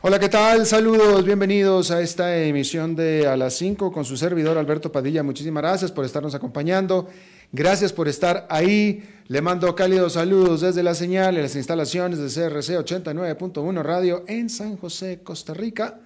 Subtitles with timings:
[0.00, 0.64] Hola, ¿qué tal?
[0.64, 5.24] Saludos, bienvenidos a esta emisión de A las 5 con su servidor Alberto Padilla.
[5.24, 7.08] Muchísimas gracias por estarnos acompañando.
[7.50, 9.02] Gracias por estar ahí.
[9.26, 14.48] Le mando cálidos saludos desde la señal y las instalaciones de CRC 89.1 Radio en
[14.48, 15.98] San José, Costa Rica,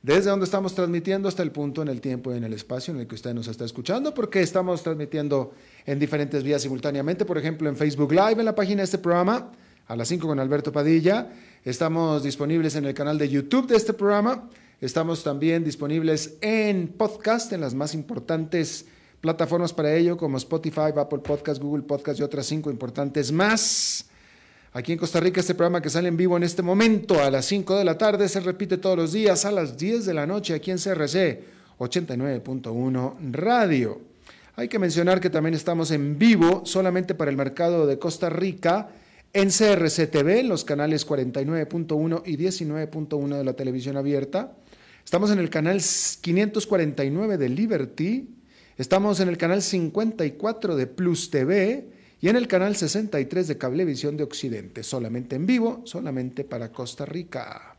[0.00, 3.00] desde donde estamos transmitiendo hasta el punto en el tiempo y en el espacio en
[3.00, 5.54] el que usted nos está escuchando, porque estamos transmitiendo
[5.86, 9.50] en diferentes vías simultáneamente, por ejemplo en Facebook Live, en la página de este programa,
[9.90, 11.32] a las 5 con Alberto Padilla.
[11.64, 14.48] Estamos disponibles en el canal de YouTube de este programa.
[14.80, 18.86] Estamos también disponibles en podcast, en las más importantes
[19.20, 24.06] plataformas para ello, como Spotify, Apple Podcast, Google Podcast y otras cinco importantes más.
[24.72, 27.46] Aquí en Costa Rica, este programa que sale en vivo en este momento a las
[27.46, 30.54] 5 de la tarde se repite todos los días a las 10 de la noche
[30.54, 31.42] aquí en CRC
[31.80, 34.00] 89.1 Radio.
[34.54, 38.90] Hay que mencionar que también estamos en vivo solamente para el mercado de Costa Rica
[39.32, 44.52] en CRC TV, los canales 49.1 y 19.1 de la televisión abierta.
[45.04, 48.28] Estamos en el canal 549 de Liberty.
[48.76, 51.88] Estamos en el canal 54 de Plus TV
[52.20, 57.06] y en el canal 63 de Cablevisión de Occidente, solamente en vivo, solamente para Costa
[57.06, 57.76] Rica.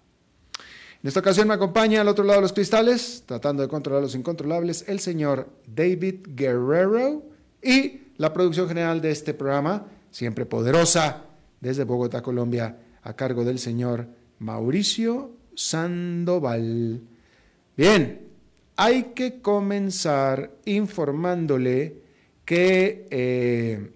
[1.03, 4.15] En esta ocasión me acompaña al otro lado de los cristales, tratando de controlar los
[4.15, 7.23] incontrolables, el señor David Guerrero
[7.61, 11.25] y la producción general de este programa, siempre poderosa,
[11.61, 14.07] desde Bogotá, Colombia, a cargo del señor
[14.39, 17.01] Mauricio Sandoval.
[17.77, 18.19] Bien,
[18.75, 22.01] hay que comenzar informándole
[22.43, 23.91] que eh,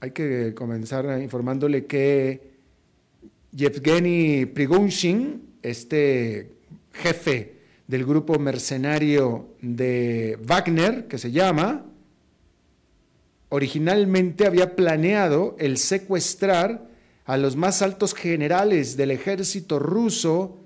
[0.00, 2.52] hay que comenzar informándole que
[3.52, 6.50] Yevgeny Prigozhin, este
[6.92, 7.54] jefe
[7.86, 11.86] del grupo mercenario de Wagner, que se llama,
[13.52, 16.88] originalmente había planeado el secuestrar
[17.26, 20.56] a los más altos generales del ejército ruso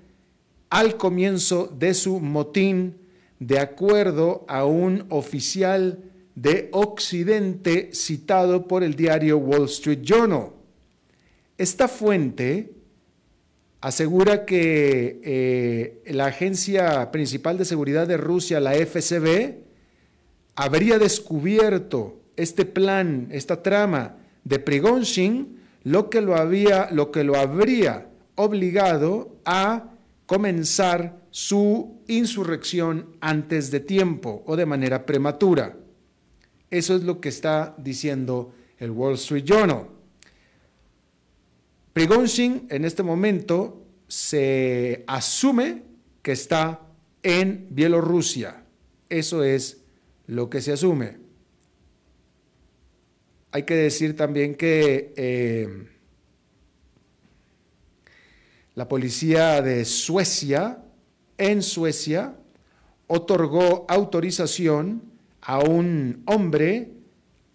[0.69, 2.95] al comienzo de su motín,
[3.39, 6.01] de acuerdo a un oficial
[6.35, 10.51] de Occidente citado por el diario Wall Street Journal.
[11.57, 12.71] Esta fuente
[13.81, 19.55] asegura que eh, la agencia principal de seguridad de Rusia, la FSB,
[20.55, 27.35] habría descubierto este plan, esta trama de Prigozhin, lo que lo, había, lo que lo
[27.35, 29.91] habría obligado a
[30.25, 35.75] comenzar su insurrección antes de tiempo o de manera prematura.
[36.69, 39.87] Eso es lo que está diciendo el Wall Street Journal.
[41.93, 45.83] Prigozhin en este momento se asume
[46.21, 46.81] que está
[47.23, 48.63] en Bielorrusia.
[49.09, 49.81] Eso es
[50.27, 51.26] lo que se asume.
[53.57, 55.87] Hay que decir también que eh,
[58.75, 60.83] la policía de Suecia,
[61.39, 62.35] en Suecia,
[63.07, 65.01] otorgó autorización
[65.41, 66.91] a un hombre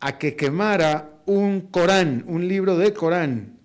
[0.01, 3.61] a que quemara un Corán, un libro de Corán,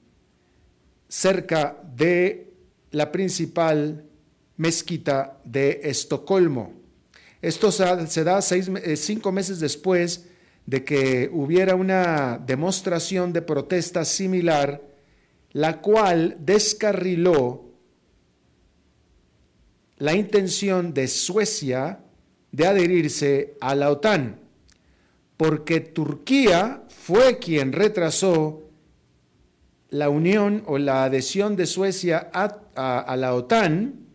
[1.08, 2.54] cerca de
[2.92, 4.06] la principal
[4.58, 6.72] mezquita de Estocolmo.
[7.42, 10.28] Esto se da eh, cinco meses después
[10.68, 14.82] de que hubiera una demostración de protesta similar,
[15.54, 17.72] la cual descarriló
[19.98, 22.00] la intención de Suecia
[22.52, 24.42] de adherirse a la OTAN.
[25.38, 28.64] porque Turquía fue quien retrasó
[29.90, 34.08] la unión o la adhesión de Suecia a, la OTAN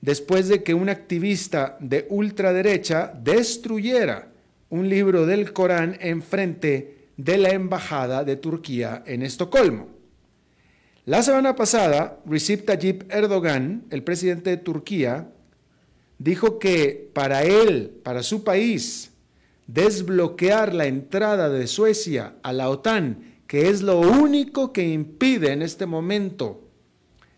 [0.00, 4.33] después de que un activista de ultraderecha destruyera
[4.70, 9.88] un libro del Corán en frente de la embajada de Turquía en Estocolmo.
[11.04, 15.30] La semana pasada, Recep Tayyip Erdogan, el presidente de Turquía,
[16.18, 19.12] dijo que para él, para su país,
[19.66, 25.62] desbloquear la entrada de Suecia a la OTAN que es lo único que impide en
[25.62, 26.62] este momento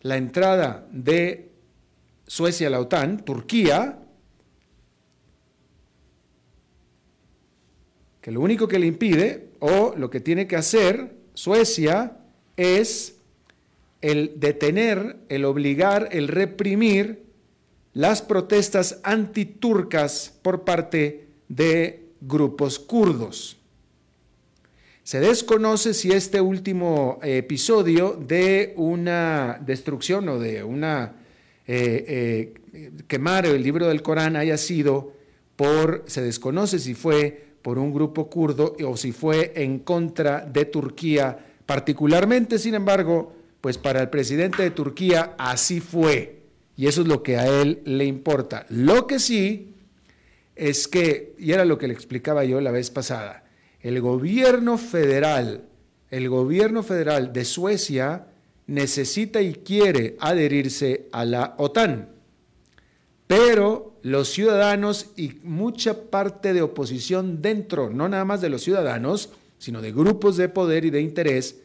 [0.03, 1.53] la entrada de
[2.27, 3.99] Suecia a la OTAN, Turquía,
[8.27, 12.17] que lo único que le impide o lo que tiene que hacer Suecia
[12.57, 13.19] es
[14.01, 17.23] el detener, el obligar, el reprimir
[17.95, 23.59] las protestas antiturcas por parte de grupos kurdos.
[25.05, 31.15] Se desconoce si este último eh, episodio de una destrucción o de una
[31.69, 35.13] eh, eh, quemar el libro del Corán haya sido
[35.55, 40.67] por, se desconoce si fue por un grupo kurdo o si fue en contra de
[40.67, 41.37] Turquía
[41.67, 46.43] particularmente, sin embargo, pues para el presidente de Turquía así fue
[46.77, 48.67] y eso es lo que a él le importa.
[48.69, 49.75] Lo que sí
[50.55, 53.43] es que, y era lo que le explicaba yo la vez pasada,
[53.81, 55.65] el gobierno federal,
[56.13, 58.29] el gobierno federal de Suecia
[58.69, 62.11] necesita y quiere adherirse a la OTAN.
[63.27, 69.31] Pero los ciudadanos y mucha parte de oposición dentro, no nada más de los ciudadanos,
[69.59, 71.57] sino de grupos de poder y de interés,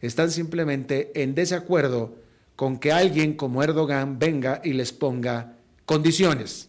[0.00, 2.14] están simplemente en desacuerdo
[2.54, 5.56] con que alguien como Erdogan venga y les ponga
[5.86, 6.68] condiciones.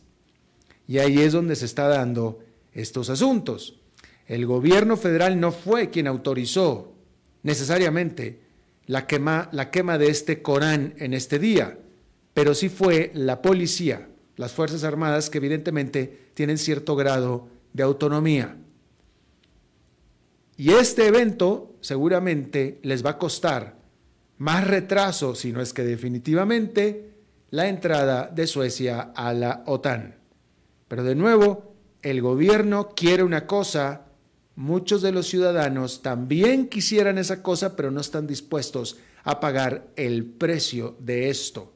[0.87, 2.39] Y ahí es donde se está dando
[2.73, 3.79] estos asuntos.
[4.25, 6.95] El gobierno federal no fue quien autorizó
[7.43, 8.41] necesariamente
[8.87, 11.77] la quema, la quema de este Corán en este día,
[12.33, 14.07] pero sí fue la policía,
[14.39, 18.55] las Fuerzas Armadas, que evidentemente tienen cierto grado de autonomía.
[20.55, 23.75] Y este evento seguramente les va a costar
[24.37, 27.15] más retraso, si no es que definitivamente,
[27.49, 30.15] la entrada de Suecia a la OTAN.
[30.87, 34.05] Pero de nuevo, el gobierno quiere una cosa
[34.55, 40.23] muchos de los ciudadanos también quisieran esa cosa, pero no están dispuestos a pagar el
[40.23, 41.73] precio de esto.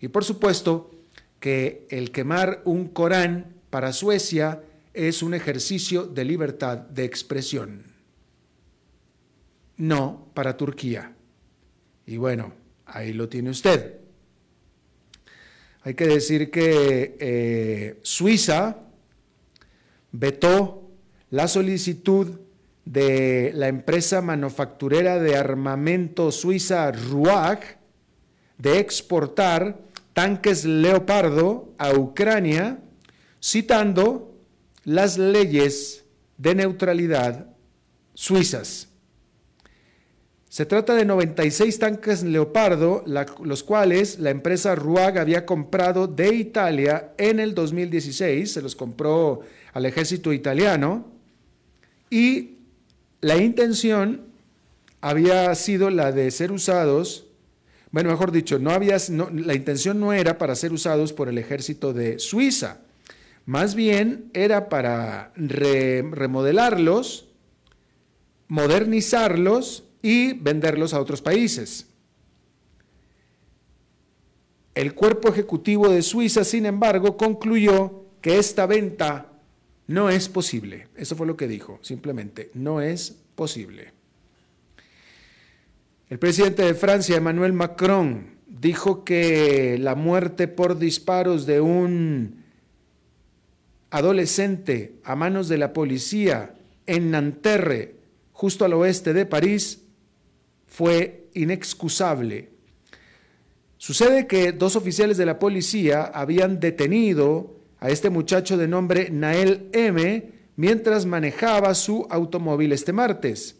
[0.00, 0.99] Y por supuesto
[1.40, 4.62] que el quemar un Corán para Suecia
[4.94, 7.84] es un ejercicio de libertad de expresión.
[9.76, 11.14] No para Turquía.
[12.06, 12.52] Y bueno,
[12.86, 13.96] ahí lo tiene usted.
[15.82, 18.76] Hay que decir que eh, Suiza
[20.12, 20.90] vetó
[21.30, 22.38] la solicitud
[22.84, 27.78] de la empresa manufacturera de armamento suiza RUAG
[28.58, 29.78] de exportar
[30.12, 32.80] tanques Leopardo a Ucrania,
[33.42, 34.34] citando
[34.84, 36.04] las leyes
[36.36, 37.46] de neutralidad
[38.14, 38.88] suizas.
[40.50, 43.04] Se trata de 96 tanques Leopardo,
[43.44, 49.42] los cuales la empresa RUAG había comprado de Italia en el 2016, se los compró
[49.72, 51.06] al ejército italiano,
[52.10, 52.56] y
[53.20, 54.22] la intención
[55.00, 57.26] había sido la de ser usados,
[57.92, 62.78] bueno, mejor dicho, la intención no era para ser usados por el ejército de Suiza,
[63.46, 67.26] más bien era para remodelarlos,
[68.46, 71.86] modernizarlos y venderlos a otros países.
[74.74, 79.32] El cuerpo ejecutivo de Suiza, sin embargo, concluyó que esta venta
[79.88, 80.86] no es posible.
[80.94, 83.92] Eso fue lo que dijo, simplemente, no es posible.
[86.10, 92.42] El presidente de Francia, Emmanuel Macron, dijo que la muerte por disparos de un
[93.90, 96.56] adolescente a manos de la policía
[96.88, 97.94] en Nanterre,
[98.32, 99.84] justo al oeste de París,
[100.66, 102.48] fue inexcusable.
[103.76, 109.68] Sucede que dos oficiales de la policía habían detenido a este muchacho de nombre Nael
[109.72, 113.54] M mientras manejaba su automóvil este martes,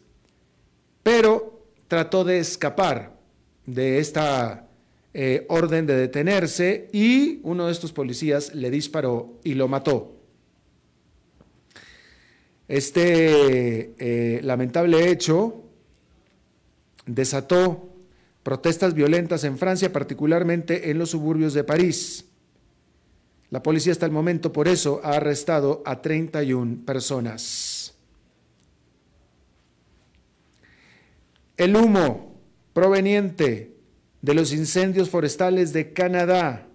[1.04, 1.60] pero
[1.90, 3.18] trató de escapar
[3.66, 4.68] de esta
[5.12, 10.14] eh, orden de detenerse y uno de estos policías le disparó y lo mató.
[12.68, 15.64] Este eh, lamentable hecho
[17.06, 17.88] desató
[18.44, 22.25] protestas violentas en Francia, particularmente en los suburbios de París.
[23.50, 27.69] La policía hasta el momento por eso ha arrestado a 31 personas.
[31.61, 32.40] El humo
[32.73, 33.76] proveniente
[34.23, 36.67] de los incendios forestales de Canadá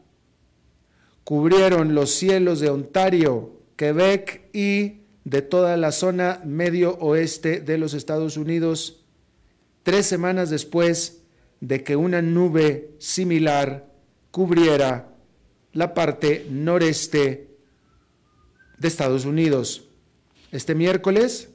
[1.24, 7.96] cubrieron los cielos de Ontario, Quebec y de toda la zona medio oeste de los
[7.96, 9.04] Estados Unidos,
[9.82, 11.24] tres semanas después
[11.62, 13.92] de que una nube similar
[14.30, 15.16] cubriera
[15.74, 17.58] la parte noreste
[18.78, 19.88] de Estados Unidos.
[20.52, 21.50] Este miércoles,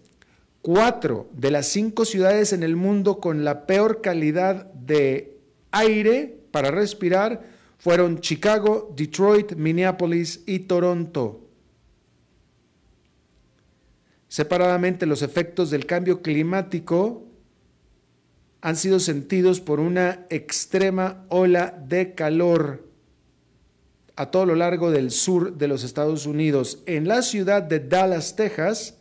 [0.63, 5.39] cuatro de las cinco ciudades en el mundo con la peor calidad de
[5.71, 7.49] aire para respirar
[7.79, 11.41] fueron Chicago, Detroit, Minneapolis y Toronto.
[14.29, 17.25] Separadamente, los efectos del cambio climático
[18.61, 22.87] han sido sentidos por una extrema ola de calor
[24.15, 26.83] a todo lo largo del sur de los Estados Unidos.
[26.85, 29.00] En la ciudad de Dallas, Texas,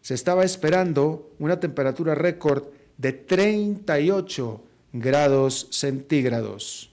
[0.00, 2.64] se estaba esperando una temperatura récord
[2.96, 6.90] de 38 grados centígrados.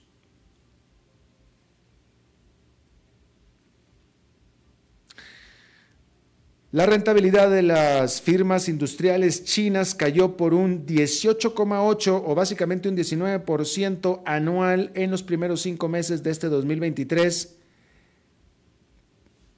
[6.70, 14.20] La rentabilidad de las firmas industriales chinas cayó por un 18,8 o básicamente un 19%
[14.26, 17.56] anual en los primeros cinco meses de este 2023,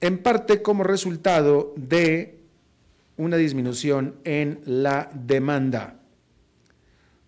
[0.02, 2.39] en parte como resultado de
[3.21, 6.00] una disminución en la demanda.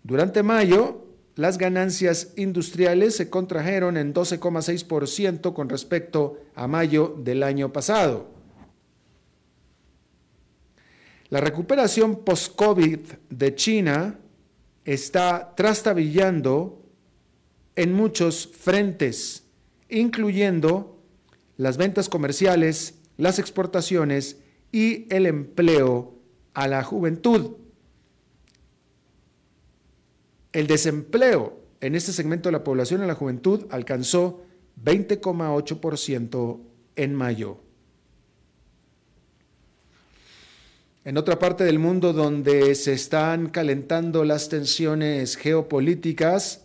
[0.02, 1.06] Durante mayo,
[1.36, 8.30] las ganancias industriales se contrajeron en 12,6% con respecto a mayo del año pasado.
[11.28, 14.18] La recuperación post-COVID de China
[14.84, 16.82] está trastabillando
[17.76, 19.44] en muchos frentes,
[19.88, 20.98] incluyendo
[21.58, 24.38] las ventas comerciales, las exportaciones
[24.72, 26.14] y el empleo
[26.54, 27.52] a la juventud.
[30.52, 34.42] El desempleo en este segmento de la población en la juventud alcanzó
[34.82, 36.60] 20,8%
[36.96, 37.58] en mayo.
[41.04, 46.64] En otra parte del mundo donde se están calentando las tensiones geopolíticas,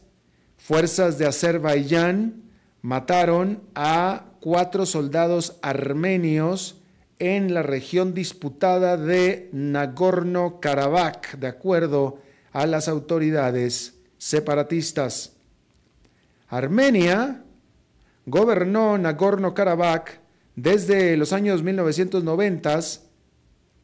[0.58, 2.44] fuerzas de Azerbaiyán
[2.84, 6.78] mataron a cuatro soldados armenios
[7.20, 12.20] en la región disputada de Nagorno-Karabakh, de acuerdo
[12.52, 15.34] a las autoridades separatistas.
[16.48, 17.44] Armenia
[18.26, 20.20] gobernó Nagorno-Karabakh
[20.56, 22.80] desde los años 1990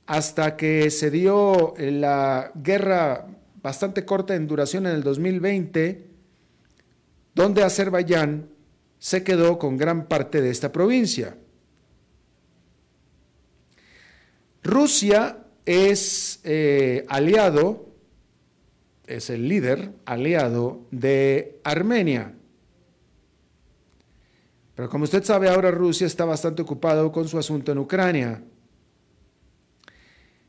[0.05, 3.27] hasta que se dio la guerra
[3.61, 6.09] bastante corta en duración en el 2020,
[7.33, 8.49] donde Azerbaiyán
[8.99, 11.37] se quedó con gran parte de esta provincia.
[14.63, 17.89] Rusia es eh, aliado,
[19.05, 22.33] es el líder aliado de Armenia.
[24.75, 28.41] Pero como usted sabe, ahora Rusia está bastante ocupado con su asunto en Ucrania.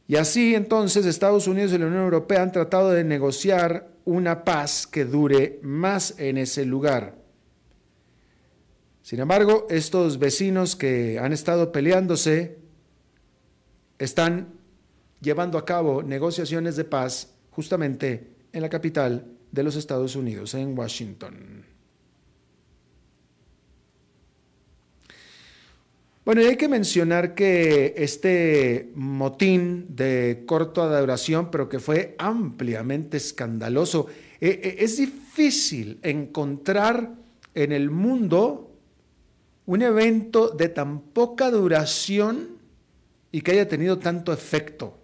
[0.06, 4.86] Y así entonces Estados Unidos y la Unión Europea han tratado de negociar una paz
[4.86, 7.16] que dure más en ese lugar.
[9.02, 12.63] Sin embargo, estos vecinos que han estado peleándose
[13.98, 14.48] están
[15.20, 20.76] llevando a cabo negociaciones de paz justamente en la capital de los Estados Unidos, en
[20.76, 21.64] Washington.
[26.24, 33.18] Bueno, y hay que mencionar que este motín de corta duración, pero que fue ampliamente
[33.18, 34.06] escandaloso,
[34.40, 37.14] eh, eh, es difícil encontrar
[37.54, 38.70] en el mundo
[39.66, 42.53] un evento de tan poca duración
[43.34, 44.96] y que haya tenido tanto efecto,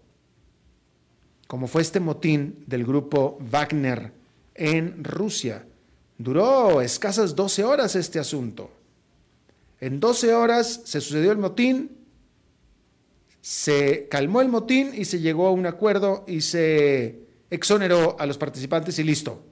[1.48, 4.12] como fue este motín del grupo Wagner
[4.54, 5.66] en Rusia.
[6.16, 8.70] Duró escasas 12 horas este asunto.
[9.80, 11.90] En 12 horas se sucedió el motín,
[13.40, 18.38] se calmó el motín y se llegó a un acuerdo y se exoneró a los
[18.38, 19.42] participantes y listo.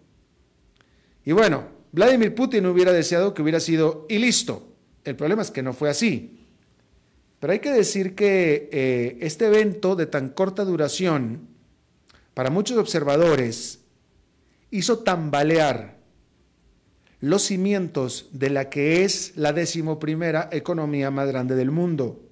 [1.24, 4.72] Y bueno, Vladimir Putin hubiera deseado que hubiera sido y listo.
[5.02, 6.37] El problema es que no fue así.
[7.40, 11.48] Pero hay que decir que eh, este evento de tan corta duración,
[12.34, 13.80] para muchos observadores,
[14.70, 15.98] hizo tambalear
[17.20, 22.24] los cimientos de la que es la decimoprimera economía más grande del mundo.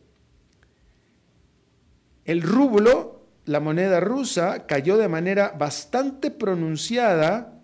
[2.25, 7.63] El rublo, la moneda rusa, cayó de manera bastante pronunciada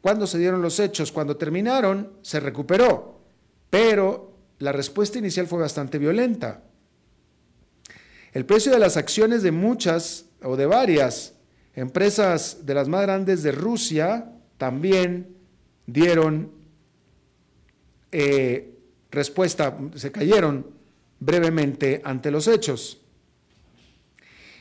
[0.00, 1.10] cuando se dieron los hechos.
[1.10, 3.20] Cuando terminaron, se recuperó,
[3.70, 6.62] pero la respuesta inicial fue bastante violenta.
[8.32, 11.34] El precio de las acciones de muchas o de varias
[11.78, 15.36] Empresas de las más grandes de Rusia también
[15.86, 16.50] dieron
[18.10, 18.74] eh,
[19.12, 20.66] respuesta, se cayeron
[21.20, 23.00] brevemente ante los hechos.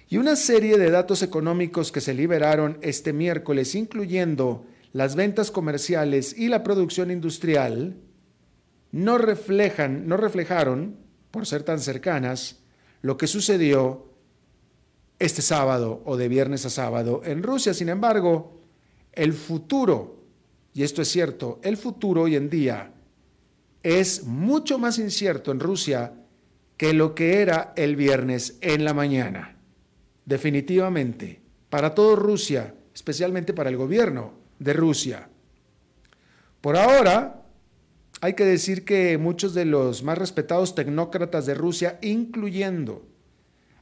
[0.07, 6.37] Y una serie de datos económicos que se liberaron este miércoles, incluyendo las ventas comerciales
[6.37, 7.97] y la producción industrial,
[8.91, 10.97] no reflejan, no reflejaron,
[11.31, 12.59] por ser tan cercanas,
[13.07, 14.05] lo que sucedió
[15.17, 17.73] este sábado o de viernes a sábado en Rusia.
[17.73, 18.59] Sin embargo,
[19.13, 20.25] el futuro,
[20.73, 22.91] y esto es cierto, el futuro hoy en día
[23.81, 26.15] es mucho más incierto en Rusia
[26.75, 29.55] que lo que era el viernes en la mañana.
[30.25, 35.29] Definitivamente, para todo Rusia, especialmente para el gobierno de Rusia.
[36.59, 37.46] Por ahora,
[38.21, 43.05] hay que decir que muchos de los más respetados tecnócratas de Rusia, incluyendo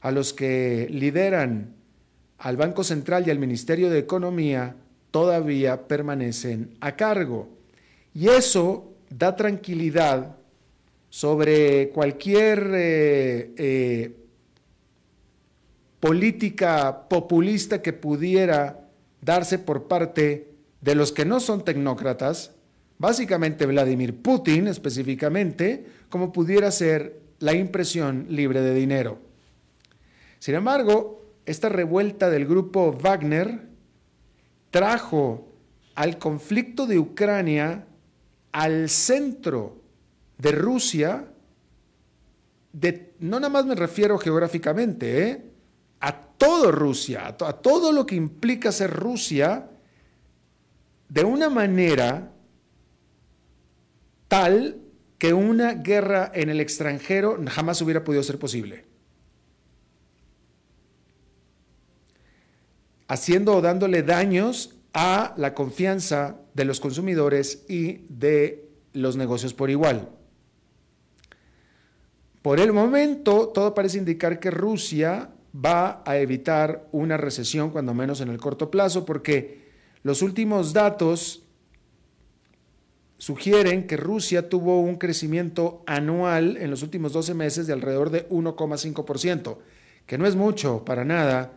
[0.00, 1.74] a los que lideran
[2.38, 4.76] al Banco Central y al Ministerio de Economía,
[5.10, 7.48] todavía permanecen a cargo.
[8.14, 10.36] Y eso da tranquilidad
[11.08, 14.16] sobre cualquier eh, eh,
[16.00, 18.86] política populista que pudiera
[19.22, 20.52] darse por parte
[20.82, 22.55] de los que no son tecnócratas,
[22.98, 29.18] básicamente Vladimir Putin específicamente, como pudiera ser la impresión libre de dinero.
[30.38, 33.66] Sin embargo, esta revuelta del grupo Wagner
[34.70, 35.52] trajo
[35.94, 37.86] al conflicto de Ucrania
[38.52, 39.82] al centro
[40.38, 41.28] de Rusia,
[42.72, 45.44] de, no nada más me refiero geográficamente, ¿eh?
[46.00, 49.70] a todo Rusia, a todo lo que implica ser Rusia,
[51.08, 52.32] de una manera
[54.28, 54.80] tal
[55.18, 58.84] que una guerra en el extranjero jamás hubiera podido ser posible.
[63.08, 69.70] Haciendo o dándole daños a la confianza de los consumidores y de los negocios por
[69.70, 70.08] igual.
[72.42, 78.20] Por el momento, todo parece indicar que Rusia va a evitar una recesión, cuando menos
[78.20, 79.66] en el corto plazo, porque
[80.02, 81.45] los últimos datos
[83.18, 88.28] sugieren que Rusia tuvo un crecimiento anual en los últimos 12 meses de alrededor de
[88.28, 89.58] 1,5%,
[90.06, 91.52] que no es mucho para nada,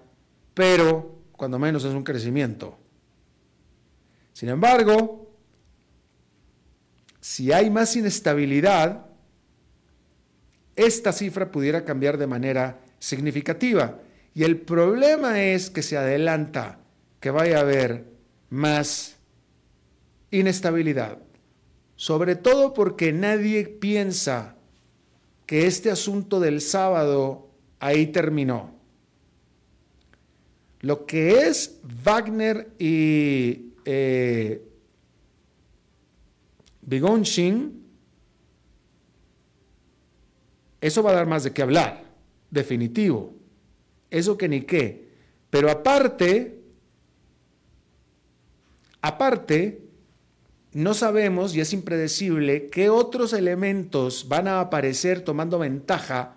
[0.53, 2.77] pero cuando menos es un crecimiento.
[4.33, 5.29] Sin embargo,
[7.19, 9.05] si hay más inestabilidad,
[10.75, 13.99] esta cifra pudiera cambiar de manera significativa.
[14.33, 16.79] Y el problema es que se adelanta
[17.19, 18.05] que vaya a haber
[18.49, 19.17] más
[20.31, 21.17] inestabilidad,
[21.99, 24.55] sobre todo porque nadie piensa
[25.45, 28.73] que este asunto del sábado ahí terminó.
[30.79, 34.65] Lo que es Wagner y eh,
[40.79, 42.05] eso va a dar más de qué hablar,
[42.49, 43.33] definitivo.
[44.09, 45.09] Eso que ni qué.
[45.49, 46.61] Pero aparte,
[49.01, 49.88] aparte,
[50.71, 56.35] no sabemos y es impredecible qué otros elementos van a aparecer tomando ventaja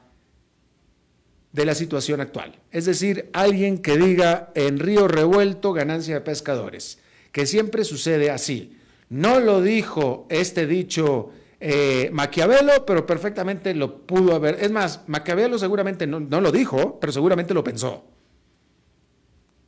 [1.53, 2.59] de la situación actual.
[2.71, 6.99] Es decir, alguien que diga en río revuelto ganancia de pescadores,
[7.31, 8.79] que siempre sucede así.
[9.11, 14.57] No lo dijo este dicho eh, Maquiavelo, pero perfectamente lo pudo haber.
[14.61, 18.05] Es más, Maquiavelo seguramente no, no, lo dijo, pero seguramente lo pensó.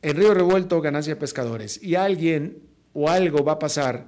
[0.00, 1.82] En río revuelto ganancia de pescadores.
[1.82, 2.62] Y alguien
[2.94, 4.06] o algo va a pasar,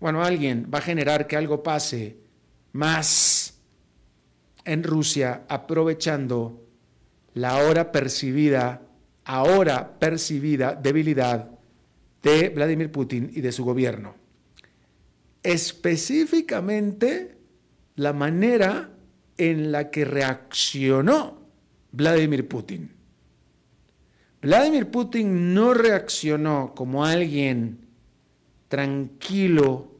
[0.00, 2.16] bueno, alguien va a generar que algo pase
[2.72, 3.58] más
[4.64, 6.64] en Rusia aprovechando
[7.34, 8.82] la ahora percibida,
[9.24, 11.50] ahora percibida debilidad
[12.22, 14.14] de Vladimir Putin y de su gobierno.
[15.42, 17.36] Específicamente
[17.96, 18.90] la manera
[19.36, 21.38] en la que reaccionó
[21.92, 22.92] Vladimir Putin.
[24.42, 27.87] Vladimir Putin no reaccionó como alguien
[28.68, 29.92] tranquilo,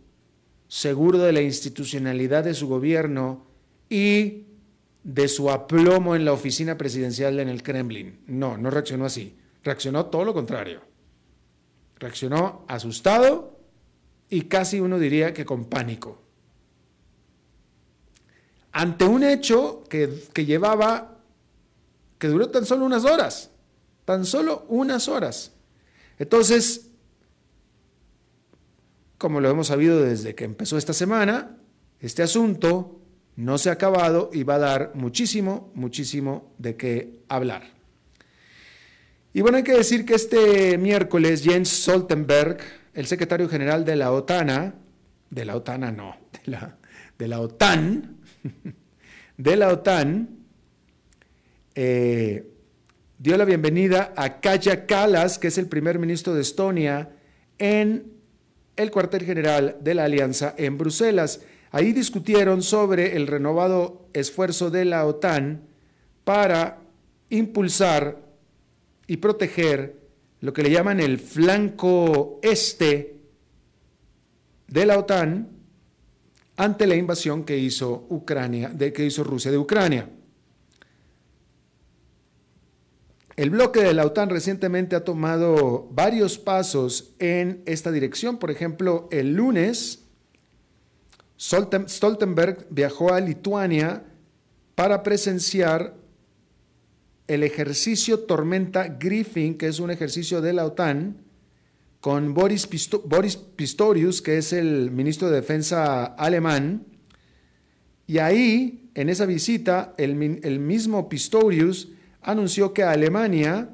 [0.68, 3.46] seguro de la institucionalidad de su gobierno
[3.88, 4.44] y
[5.02, 8.20] de su aplomo en la oficina presidencial en el Kremlin.
[8.26, 9.36] No, no reaccionó así.
[9.64, 10.82] Reaccionó todo lo contrario.
[11.98, 13.58] Reaccionó asustado
[14.28, 16.22] y casi uno diría que con pánico.
[18.72, 21.18] Ante un hecho que, que llevaba,
[22.18, 23.50] que duró tan solo unas horas,
[24.04, 25.52] tan solo unas horas.
[26.18, 26.87] Entonces,
[29.18, 31.58] como lo hemos sabido desde que empezó esta semana,
[32.00, 33.00] este asunto
[33.34, 37.64] no se ha acabado y va a dar muchísimo, muchísimo de qué hablar.
[39.32, 42.58] Y bueno, hay que decir que este miércoles Jens Stoltenberg,
[42.94, 44.74] el secretario general de la OTAN,
[45.30, 48.16] de la OTAN no, de la, OTAN,
[49.36, 50.38] de la OTAN,
[51.74, 52.50] eh,
[53.18, 57.10] dio la bienvenida a Kaja Kallas, que es el primer ministro de Estonia,
[57.58, 58.17] en
[58.78, 61.40] el cuartel general de la Alianza en Bruselas.
[61.72, 65.62] Ahí discutieron sobre el renovado esfuerzo de la OTAN
[66.24, 66.78] para
[67.28, 68.22] impulsar
[69.06, 69.96] y proteger
[70.40, 73.16] lo que le llaman el flanco este
[74.68, 75.48] de la OTAN
[76.56, 78.06] ante la invasión que hizo
[78.94, 80.08] que hizo Rusia de Ucrania.
[83.38, 88.38] El bloque de la OTAN recientemente ha tomado varios pasos en esta dirección.
[88.38, 90.02] Por ejemplo, el lunes,
[91.38, 94.02] Stoltenberg viajó a Lituania
[94.74, 95.94] para presenciar
[97.28, 101.18] el ejercicio Tormenta Griffin, que es un ejercicio de la OTAN,
[102.00, 106.86] con Boris, Pistorius, que es el ministro de Defensa alemán.
[108.04, 111.90] Y ahí, en esa visita, el mismo Pistorius
[112.28, 113.70] anunció que Alemania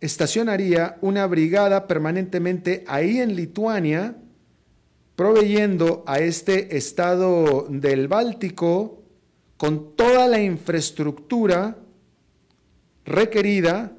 [0.00, 4.14] estacionaría una brigada permanentemente ahí en Lituania,
[5.16, 9.02] proveyendo a este estado del Báltico
[9.56, 11.78] con toda la infraestructura
[13.04, 13.90] requerida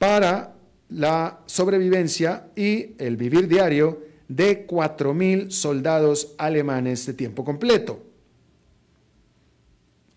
[0.00, 0.54] para
[0.88, 8.05] la sobrevivencia y el vivir diario de 4.000 soldados alemanes de tiempo completo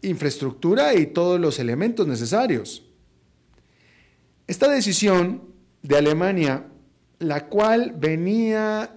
[0.01, 2.85] infraestructura y todos los elementos necesarios.
[4.47, 5.43] Esta decisión
[5.81, 6.65] de Alemania,
[7.19, 8.95] la cual venía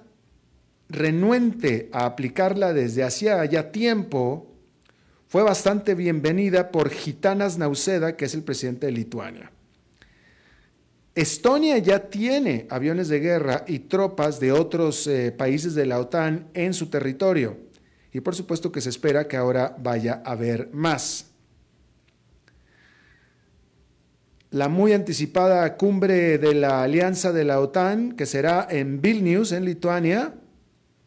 [0.88, 4.48] renuente a aplicarla desde hacía ya tiempo,
[5.28, 9.50] fue bastante bienvenida por Gitanas Nauseda, que es el presidente de Lituania.
[11.14, 16.48] Estonia ya tiene aviones de guerra y tropas de otros eh, países de la OTAN
[16.54, 17.71] en su territorio
[18.12, 21.30] y por supuesto que se espera que ahora vaya a haber más.
[24.50, 29.64] La muy anticipada cumbre de la Alianza de la OTAN, que será en Vilnius, en
[29.64, 30.34] Lituania,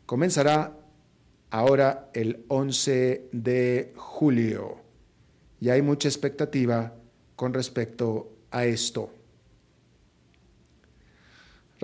[0.07, 0.75] comenzará
[1.51, 4.77] ahora el 11 de julio.
[5.61, 6.95] Y hay mucha expectativa
[7.35, 9.11] con respecto a esto.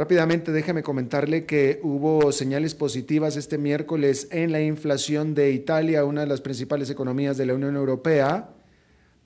[0.02, 6.22] Rápidamente déjeme comentarle que hubo señales positivas este miércoles en la inflación de Italia, una
[6.22, 8.50] de las principales economías de la Unión Europea,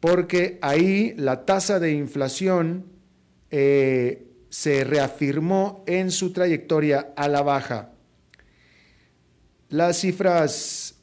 [0.01, 2.87] porque ahí la tasa de inflación
[3.51, 7.93] eh, se reafirmó en su trayectoria a la baja.
[9.69, 10.95] Las cifras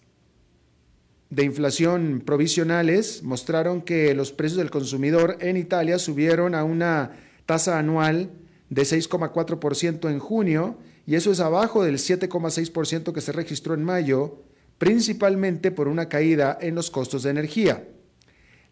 [1.30, 7.12] de inflación provisionales mostraron que los precios del consumidor en Italia subieron a una
[7.46, 8.32] tasa anual
[8.72, 14.38] de 6,4% en junio y eso es abajo del 7,6% que se registró en mayo,
[14.78, 17.86] principalmente por una caída en los costos de energía.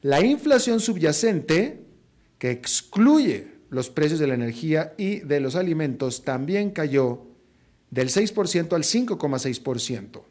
[0.01, 1.83] La inflación subyacente,
[2.39, 7.27] que excluye los precios de la energía y de los alimentos, también cayó
[7.91, 10.23] del 6% al 5,6%.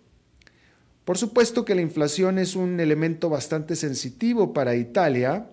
[1.05, 5.47] Por supuesto que la inflación es un elemento bastante sensitivo para Italia.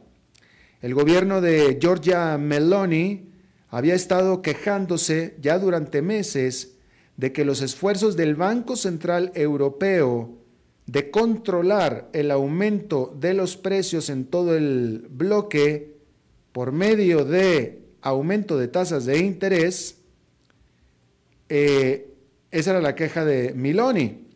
[0.81, 3.36] El gobierno de Giorgia Meloni
[3.69, 6.77] había estado quejándose ya durante meses
[7.17, 10.31] de que los esfuerzos del Banco Central Europeo
[10.87, 15.97] de controlar el aumento de los precios en todo el bloque
[16.53, 19.99] por medio de aumento de tasas de interés,
[21.49, 22.15] eh,
[22.51, 24.29] esa era la queja de Miloni,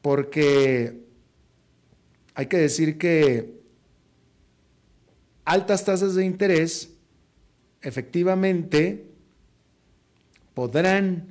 [0.00, 1.02] porque
[2.34, 3.60] hay que decir que
[5.44, 6.91] altas tasas de interés
[7.82, 9.06] efectivamente
[10.54, 11.26] podrán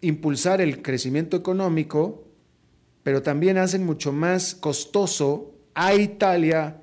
[0.00, 2.24] impulsar el crecimiento económico,
[3.02, 6.82] pero también hacen mucho más costoso a Italia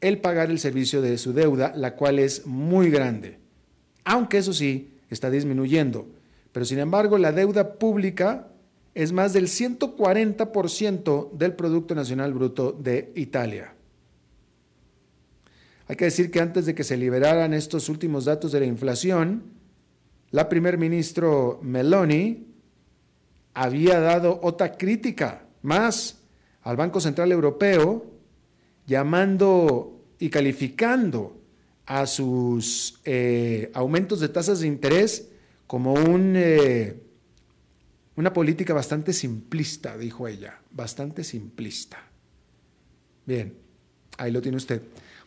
[0.00, 3.38] el pagar el servicio de su deuda, la cual es muy grande,
[4.04, 6.06] aunque eso sí está disminuyendo.
[6.50, 8.48] Pero sin embargo, la deuda pública
[8.94, 13.74] es más del 140% del Producto Nacional Bruto de Italia.
[15.92, 19.42] Hay que decir que antes de que se liberaran estos últimos datos de la inflación,
[20.30, 22.46] la primer ministro Meloni
[23.52, 26.22] había dado otra crítica más
[26.62, 28.06] al Banco Central Europeo,
[28.86, 31.36] llamando y calificando
[31.84, 35.28] a sus eh, aumentos de tasas de interés
[35.66, 37.02] como eh,
[38.16, 41.98] una política bastante simplista, dijo ella, bastante simplista.
[43.26, 43.52] Bien,
[44.16, 44.80] ahí lo tiene usted.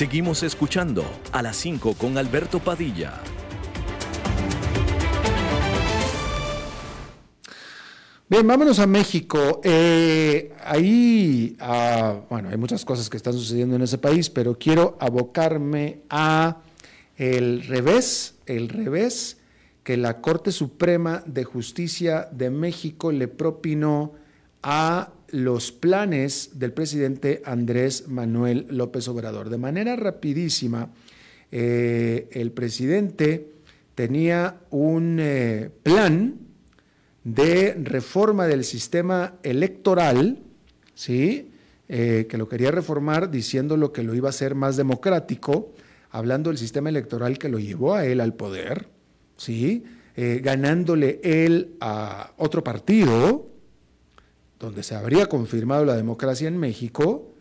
[0.00, 3.20] Seguimos escuchando a las 5 con Alberto Padilla.
[8.26, 9.60] Bien, vámonos a México.
[9.62, 14.96] Eh, ahí, ah, bueno, hay muchas cosas que están sucediendo en ese país, pero quiero
[15.00, 16.62] abocarme a
[17.18, 19.36] el revés, el revés
[19.84, 24.14] que la Corte Suprema de Justicia de México le propinó
[24.62, 29.48] a los planes del presidente Andrés Manuel López Obrador.
[29.50, 30.90] De manera rapidísima,
[31.52, 33.52] eh, el presidente
[33.94, 36.38] tenía un eh, plan
[37.24, 40.38] de reforma del sistema electoral,
[40.94, 41.50] ¿sí?
[41.88, 45.72] Eh, que lo quería reformar diciendo que lo iba a hacer más democrático,
[46.10, 48.88] hablando del sistema electoral que lo llevó a él al poder,
[49.36, 49.84] ¿sí?
[50.16, 53.49] ganándole él a otro partido,
[54.60, 57.32] donde se habría confirmado la democracia en México,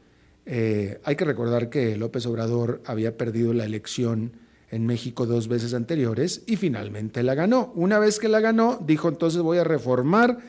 [0.46, 4.32] eh, hay que recordar que López Obrador había perdido la elección
[4.72, 7.72] en México dos veces anteriores y finalmente la ganó.
[7.76, 10.40] Una vez que la ganó, dijo entonces voy a reformar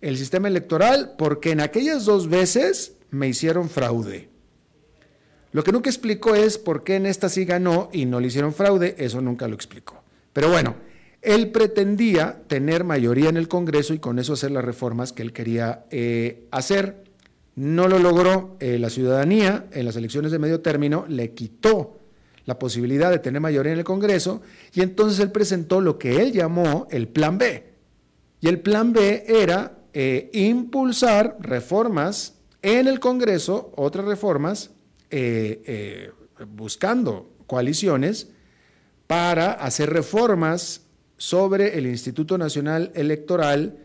[0.00, 4.28] el sistema electoral porque en aquellas dos veces me hicieron fraude.
[5.52, 8.54] Lo que nunca explicó es por qué en esta sí ganó y no le hicieron
[8.54, 10.02] fraude, eso nunca lo explicó.
[10.32, 10.76] Pero bueno,
[11.22, 15.32] él pretendía tener mayoría en el Congreso y con eso hacer las reformas que él
[15.32, 17.04] quería eh, hacer.
[17.56, 18.56] No lo logró.
[18.60, 21.98] Eh, la ciudadanía en las elecciones de medio término le quitó
[22.46, 24.40] la posibilidad de tener mayoría en el Congreso
[24.72, 27.70] y entonces él presentó lo que él llamó el Plan B.
[28.40, 34.70] Y el Plan B era eh, impulsar reformas en el Congreso, otras reformas,
[36.54, 38.28] buscando coaliciones
[39.06, 40.82] para hacer reformas
[41.20, 43.76] sobre el Instituto Nacional Electoral,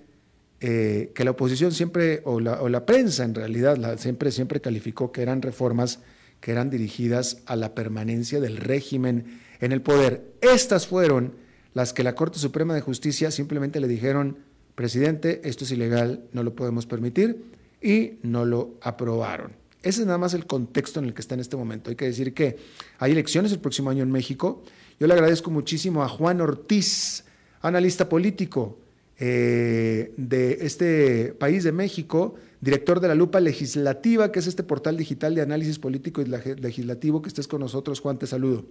[0.62, 5.42] eh, que la oposición siempre, o la, prensa en realidad, siempre, siempre calificó que eran
[5.42, 6.00] reformas
[6.40, 10.32] que eran dirigidas a la permanencia del régimen en el poder.
[10.40, 11.34] Estas fueron
[11.74, 14.38] las que la Corte Suprema de Justicia simplemente le dijeron,
[14.74, 19.52] presidente, esto es ilegal, no lo podemos permitir, y no lo aprobaron.
[19.84, 21.90] Ese es nada más el contexto en el que está en este momento.
[21.90, 22.56] Hay que decir que
[22.98, 24.64] hay elecciones el próximo año en México.
[25.00, 27.26] Yo le agradezco muchísimo a Juan Ortiz,
[27.62, 28.78] analista político
[29.20, 34.98] eh, de este país de México, director de la Lupa Legislativa, que es este portal
[34.98, 38.00] digital de análisis político y legislativo, que estés con nosotros.
[38.00, 38.66] Juan, te saludo.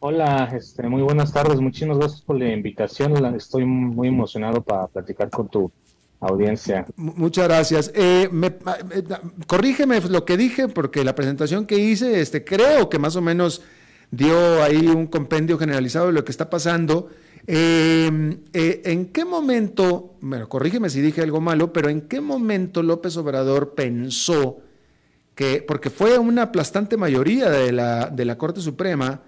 [0.00, 3.34] Hola, este, muy buenas tardes, muchísimas gracias por la invitación.
[3.36, 5.72] Estoy muy emocionado para platicar con tu
[6.20, 6.84] audiencia.
[6.96, 7.92] Muchas gracias.
[7.94, 8.28] Eh,
[9.46, 13.62] corrígeme lo que dije, porque la presentación que hice, este, creo que más o menos
[14.16, 17.08] dio ahí un compendio generalizado de lo que está pasando.
[17.46, 22.82] Em, eh, ¿En qué momento, bueno, corrígeme si dije algo malo, pero en qué momento
[22.82, 24.58] López Obrador pensó
[25.34, 29.22] que, porque fue una aplastante mayoría de la, de la Corte Suprema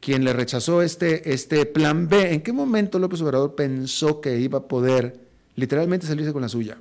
[0.00, 4.58] quien le rechazó este, este plan B, ¿en qué momento López Obrador pensó que iba
[4.58, 5.18] a poder
[5.56, 6.78] literalmente salirse con la suya?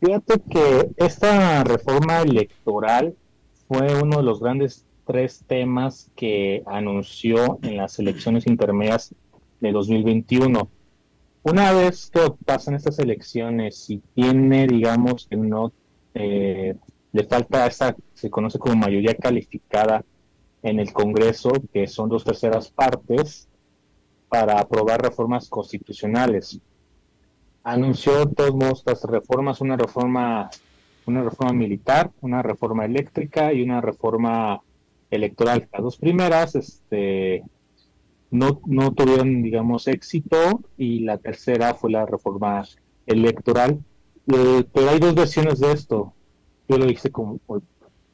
[0.00, 3.14] Fíjate que esta reforma electoral
[3.66, 9.14] fue uno de los grandes tres temas que anunció en las elecciones intermedias
[9.58, 10.68] de 2021.
[11.44, 15.72] Una vez que pasan estas elecciones y tiene, digamos, que no
[16.12, 16.74] eh,
[17.12, 20.04] le falta esa, se conoce como mayoría calificada
[20.62, 23.48] en el Congreso, que son dos terceras partes,
[24.28, 26.60] para aprobar reformas constitucionales.
[27.62, 30.50] Anunció todos modos estas reformas, una reforma,
[31.06, 34.60] una reforma militar, una reforma eléctrica y una reforma
[35.10, 35.68] electoral.
[35.72, 37.42] Las dos primeras este,
[38.30, 42.64] no, no tuvieron, digamos, éxito y la tercera fue la reforma
[43.06, 43.80] electoral.
[44.26, 46.14] Eh, pero hay dos versiones de esto.
[46.68, 47.40] Yo lo hice como,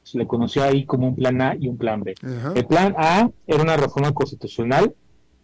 [0.04, 2.14] se le conoció ahí como un plan A y un plan B.
[2.54, 4.94] El plan A era una reforma constitucional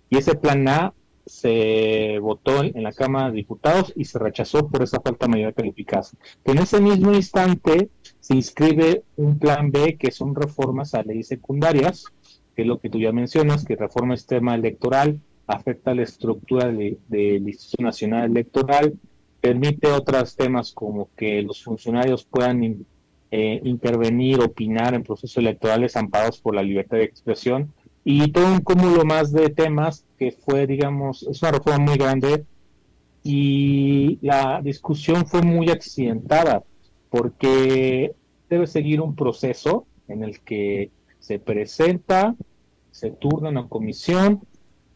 [0.09, 0.95] y ese plan A
[1.31, 5.53] se votó en la Cámara de Diputados y se rechazó por esa falta de mayoría
[5.53, 6.09] calificada.
[6.45, 7.89] En ese mismo instante
[8.19, 12.07] se inscribe un plan B que son reformas a leyes secundarias
[12.55, 16.67] que es lo que tú ya mencionas, que reforma el sistema electoral, afecta la estructura
[16.67, 18.99] del de, Instituto Nacional Electoral,
[19.41, 22.85] permite otros temas como que los funcionarios puedan
[23.31, 27.73] eh, intervenir, opinar en procesos electorales amparados por la libertad de expresión
[28.05, 32.45] y todo un cúmulo más de temas que fue, digamos, es una reforma muy grande
[33.23, 36.63] y la discusión fue muy accidentada
[37.11, 38.15] porque
[38.49, 42.35] debe seguir un proceso en el que se presenta,
[42.91, 44.41] se turna una comisión,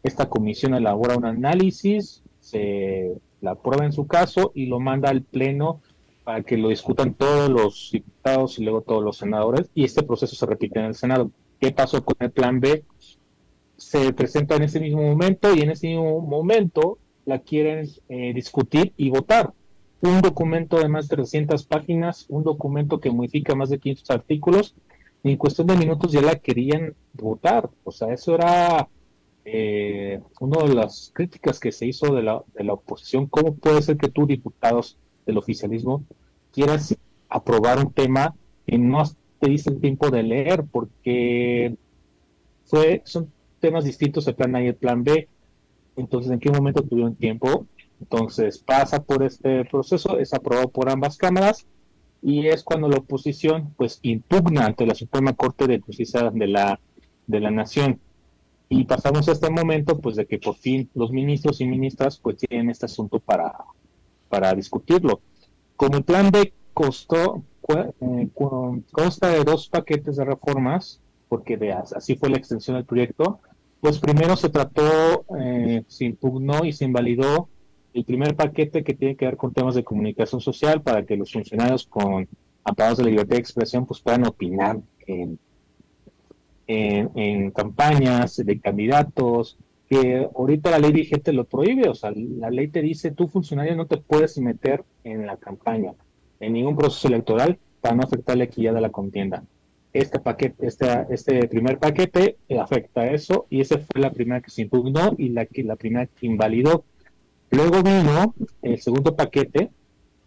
[0.03, 5.21] esta comisión elabora un análisis, se la aprueba en su caso y lo manda al
[5.21, 5.81] pleno
[6.23, 10.35] para que lo discutan todos los diputados y luego todos los senadores y este proceso
[10.35, 11.29] se repite en el Senado.
[11.59, 12.83] ¿Qué pasó con el plan B?
[13.77, 18.93] Se presenta en ese mismo momento y en ese mismo momento la quieren eh, discutir
[18.97, 19.53] y votar.
[20.01, 24.75] Un documento de más de 300 páginas, un documento que modifica más de 500 artículos,
[25.23, 27.69] y en cuestión de minutos ya la querían votar.
[27.83, 28.87] O sea, eso era
[29.43, 33.25] eh, una de las críticas que se hizo de la, de la oposición.
[33.25, 36.03] ¿Cómo puede ser que tú, diputados del oficialismo,
[36.51, 36.95] quieras
[37.27, 38.35] aprobar un tema
[38.67, 39.01] que no
[39.45, 40.65] te diste tiempo de leer?
[40.71, 41.75] Porque
[42.65, 45.27] fue, son temas distintos el plan A y el plan B
[45.95, 47.65] entonces, ¿en qué momento tuvieron tiempo?
[47.99, 51.65] Entonces, pasa por este proceso, es aprobado por ambas cámaras
[52.21, 56.79] y es cuando la oposición pues impugna ante la Suprema Corte de Justicia de la,
[57.27, 57.99] de la Nación.
[58.67, 62.37] Y pasamos a este momento pues de que por fin los ministros y ministras pues
[62.37, 63.53] tienen este asunto para,
[64.27, 65.21] para discutirlo.
[65.77, 68.29] Como el plan B costó, eh,
[68.91, 71.57] consta de dos paquetes de reformas, porque
[71.95, 73.39] así fue la extensión del proyecto,
[73.81, 77.49] pues primero se trató, eh, se impugnó y se invalidó
[77.93, 81.31] el primer paquete que tiene que ver con temas de comunicación social para que los
[81.31, 82.27] funcionarios con
[82.63, 85.39] amparados de la libertad de expresión pues puedan opinar en,
[86.67, 92.67] en, campañas de candidatos, que ahorita la ley vigente lo prohíbe, o sea, la ley
[92.67, 95.93] te dice, tú funcionario no te puedes meter en la campaña,
[96.39, 99.43] en ningún proceso electoral para no afectar la equidad de la contienda
[99.95, 104.51] este paquete, este, este primer paquete afecta a eso y esa fue la primera que
[104.51, 106.83] se impugnó y la la primera que invalidó.
[107.49, 109.69] Luego vino el segundo paquete,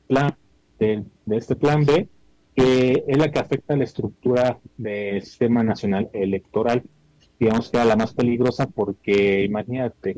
[0.07, 0.35] plan
[0.79, 2.09] de, este plan B,
[2.57, 6.83] que es la que afecta la estructura del sistema nacional electoral.
[7.39, 10.17] Digamos que era la más peligrosa porque imagínate,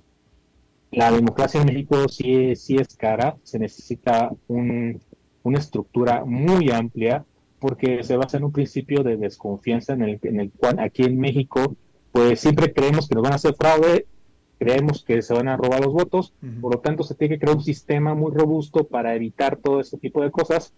[0.93, 5.01] la democracia en México sí, sí es cara, se necesita un,
[5.43, 7.25] una estructura muy amplia
[7.59, 11.19] porque se basa en un principio de desconfianza en el, en el cual aquí en
[11.19, 11.77] México,
[12.11, 14.07] pues siempre creemos que nos van a hacer fraude,
[14.59, 17.57] creemos que se van a robar los votos, por lo tanto se tiene que crear
[17.57, 20.73] un sistema muy robusto para evitar todo este tipo de cosas.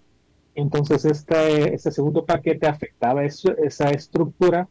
[0.54, 4.68] Entonces este, este segundo paquete afectaba esa estructura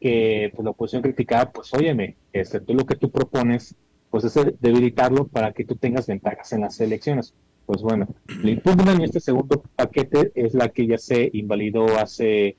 [0.00, 3.74] que pues, la oposición criticaba, pues óyeme, este, tú lo que tú propones,
[4.10, 7.34] pues es debilitarlo para que tú tengas ventajas en las elecciones
[7.66, 8.08] pues bueno,
[8.42, 12.56] la impugnan y este segundo paquete es la que ya se invalidó hace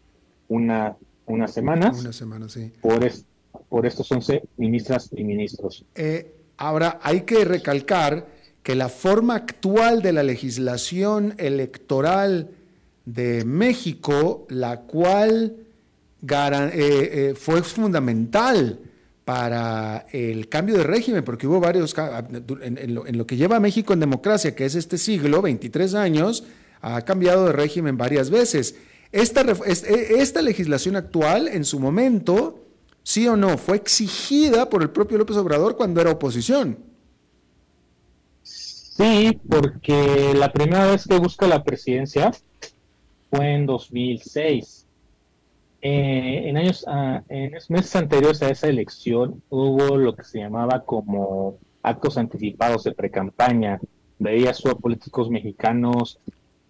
[0.47, 1.99] una, unas semanas.
[1.99, 2.71] Una semana, sí.
[2.81, 3.07] Por,
[3.69, 5.85] por estos 11 ministras y ministros.
[5.95, 8.27] Eh, ahora, hay que recalcar
[8.63, 12.49] que la forma actual de la legislación electoral
[13.05, 15.57] de México, la cual
[16.27, 18.79] eh, eh, fue fundamental
[19.25, 21.95] para el cambio de régimen, porque hubo varios,
[22.61, 26.43] en, lo, que lleva México en democracia, que es este siglo, 23 años,
[26.81, 28.75] ha cambiado de régimen varias veces.
[29.11, 32.63] Esta, e, esta legislación actual, en su momento,
[33.01, 36.77] sí o no, fue exigida por el propio López Obrador cuando era oposición.
[38.43, 42.31] Sí, porque la primera vez que busca la presidencia
[43.31, 44.84] fue en 2006
[45.87, 50.83] eh, en años, ah, en meses anteriores a esa elección hubo lo que se llamaba
[50.83, 53.79] como actos anticipados de precampaña.
[54.17, 56.17] Veías a políticos mexicanos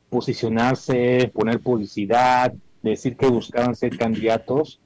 [0.09, 2.53] posicionarse, poner publicidad,
[2.83, 4.81] decir que buscaban ser candidatos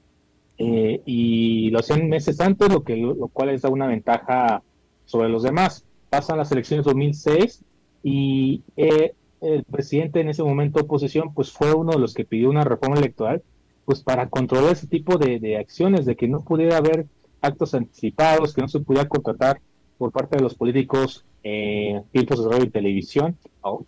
[0.58, 4.62] eh, y lo hacían meses antes, lo que lo cual les da una ventaja
[5.06, 5.84] sobre los demás.
[6.08, 7.64] Pasan las elecciones 2006
[8.04, 12.48] y eh, el presidente en ese momento oposición pues fue uno de los que pidió
[12.48, 13.42] una reforma electoral
[13.90, 17.08] pues para controlar ese tipo de, acciones, de que no pudiera haber
[17.40, 19.60] actos anticipados, que no se pudiera contratar
[19.98, 23.36] por parte de los políticos eh, de radio y televisión,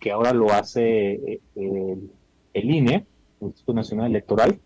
[0.01, 1.97] que ahora lo hace eh,
[2.53, 3.05] el, INE,
[3.39, 4.59] el Instituto Nacional Electoral.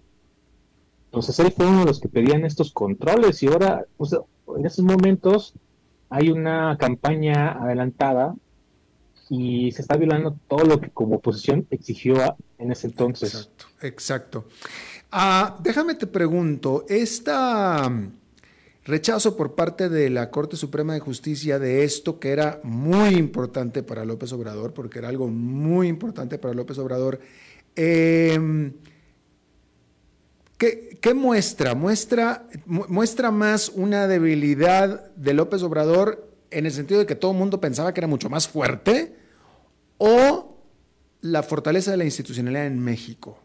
[1.05, 4.15] Entonces él fue uno de los que pedían estos controles y ahora, pues,
[4.57, 5.53] en esos momentos
[6.09, 8.33] hay una campaña adelantada
[9.29, 13.51] y se está violando todo lo que como oposición exigió en ese entonces.
[13.81, 14.45] Exacto.
[15.12, 17.32] Ah, déjame te pregunto, este
[18.84, 23.84] rechazo por parte de la Corte Suprema de Justicia de esto que era muy importante
[23.84, 27.20] para López Obrador, porque era algo muy importante para López Obrador,
[27.76, 28.72] eh,
[30.58, 31.76] ¿Qué, muestra?
[31.76, 32.47] muestra?
[32.66, 37.62] Muestra más una debilidad de López Obrador en el sentido de que todo el mundo
[37.62, 39.16] pensaba que era mucho más fuerte
[39.99, 40.58] o
[41.22, 43.38] la fortaleza de la institucionalidad en México.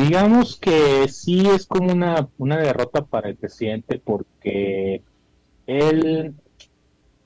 [0.00, 5.02] Digamos que sí es como una, una derrota para el presidente porque
[5.66, 6.34] él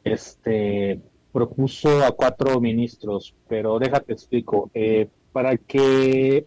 [0.02, 1.00] este,
[1.32, 6.46] propuso a cuatro ministros, pero déjate explico, eh, para que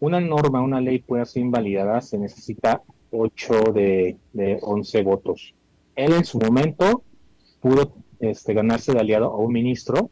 [0.00, 5.54] una norma, una ley pueda ser invalidada, se necesita 8 de, de 11 votos.
[5.96, 7.02] Él en su momento
[7.60, 10.10] pudo este, ganarse de aliado a un ministro,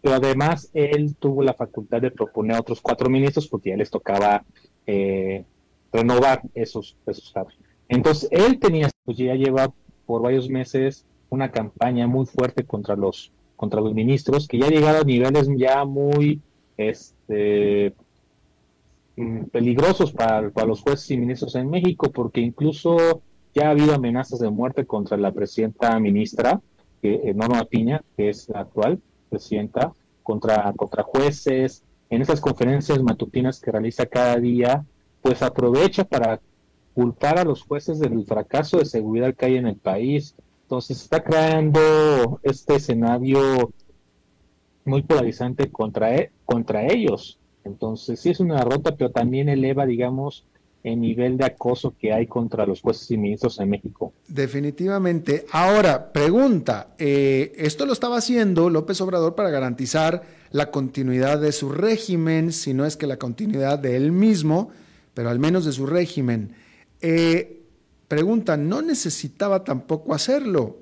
[0.00, 3.90] pero además él tuvo la facultad de proponer a otros cuatro ministros porque ya les
[3.90, 4.44] tocaba
[4.86, 5.44] eh,
[5.92, 7.32] renovar esos, esos.
[7.88, 9.72] Entonces él tenía, pues ya lleva
[10.06, 15.00] por varios meses una campaña muy fuerte contra los contra los ministros que ya llegado
[15.00, 16.42] a niveles ya muy
[16.76, 17.94] este
[19.16, 23.22] Mm, peligrosos para, los jueces y ministros en México, porque incluso
[23.54, 26.60] ya ha habido amenazas de muerte contra la presidenta ministra,
[27.00, 31.82] que, eh, Norma Piña, que es la actual presidenta, contra, contra jueces.
[32.10, 34.84] En esas conferencias matutinas que realiza cada día,
[35.22, 36.40] pues aprovecha para
[36.94, 40.34] culpar a los jueces del fracaso de seguridad que hay en el país.
[40.62, 43.70] Entonces está creando este escenario
[44.84, 47.38] muy polarizante contra, e, contra ellos.
[47.64, 50.46] Entonces, sí es una derrota, pero también eleva, digamos,
[50.84, 54.12] el nivel de acoso que hay contra los jueces y ministros en México.
[54.28, 55.44] Definitivamente.
[55.50, 61.70] Ahora, pregunta, eh, esto lo estaba haciendo López Obrador para garantizar la continuidad de su
[61.70, 64.70] régimen, si no es que la continuidad de él mismo,
[65.14, 66.54] pero al menos de su régimen.
[67.00, 67.62] Eh,
[68.08, 70.76] pregunta, no necesitaba tampoco hacerlo,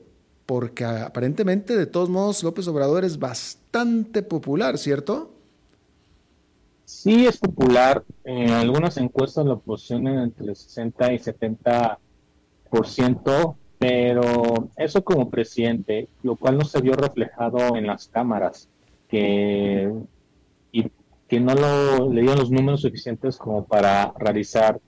[0.46, 5.30] porque aparentemente, de todos modos, López Obrador es bastante popular, ¿cierto?
[6.84, 8.04] Sí es popular.
[8.24, 16.58] En algunas encuestas lo posicionan entre 60 y 70%, pero eso como presidente, lo cual
[16.58, 18.68] no se vio reflejado en las cámaras,
[19.14, 19.92] que,
[20.72, 20.90] y
[21.28, 21.54] que no
[22.08, 24.80] le dieron los números suficientes como para realizar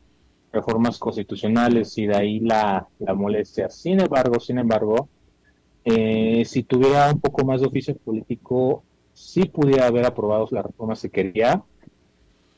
[0.52, 3.70] reformas constitucionales y de ahí la, la molestia.
[3.70, 5.08] Sin embargo, sin embargo,
[5.84, 11.02] eh, si tuviera un poco más de oficio político, sí pudiera haber aprobado las reformas
[11.02, 11.62] que quería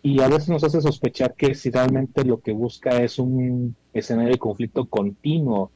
[0.03, 4.33] y a veces nos hace sospechar que si realmente lo que busca es un escenario
[4.33, 5.71] de conflicto continuo,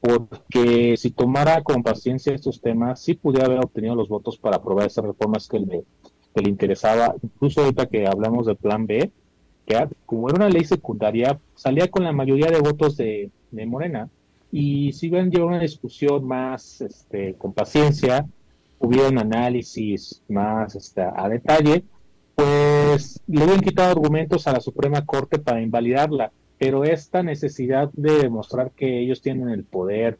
[0.00, 4.86] porque si tomara con paciencia estos temas, sí pudiera haber obtenido los votos para aprobar
[4.86, 5.84] esas reformas que le,
[6.48, 9.10] interesaba, incluso ahorita que hablamos del plan B,
[9.66, 13.32] que como era una ley secundaria, salía con la mayoría de votos de,
[13.66, 14.08] Morena,
[14.52, 18.24] y si hubieran llevado una discusión más este, con paciencia,
[18.78, 21.82] hubiera un análisis más este, a detalle,
[22.36, 28.18] pues le habían quitado argumentos a la Suprema Corte para invalidarla, pero esta necesidad de
[28.18, 30.18] demostrar que ellos tienen el poder,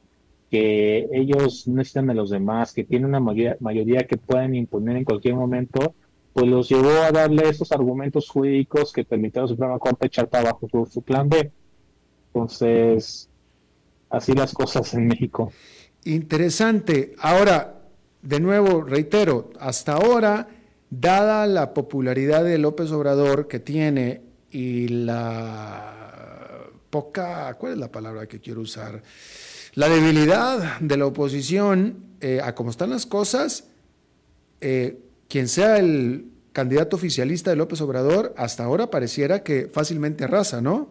[0.50, 5.34] que ellos necesitan de los demás, que tienen una mayoría, que pueden imponer en cualquier
[5.34, 5.94] momento,
[6.32, 10.28] pues los llevó a darle esos argumentos jurídicos que permitieron a la Suprema Corte echar
[10.28, 11.50] para abajo su, su plan B.
[12.28, 13.28] Entonces,
[14.08, 15.52] así las cosas en México.
[16.04, 17.14] Interesante.
[17.18, 17.82] Ahora,
[18.22, 20.48] de nuevo, reitero, hasta ahora
[20.90, 25.97] Dada la popularidad de López Obrador que tiene y la
[26.90, 29.02] poca, ¿cuál es la palabra que quiero usar?
[29.74, 33.68] La debilidad de la oposición, eh, a cómo están las cosas,
[34.60, 40.60] eh, quien sea el candidato oficialista de López Obrador, hasta ahora pareciera que fácilmente arrasa,
[40.60, 40.88] ¿no?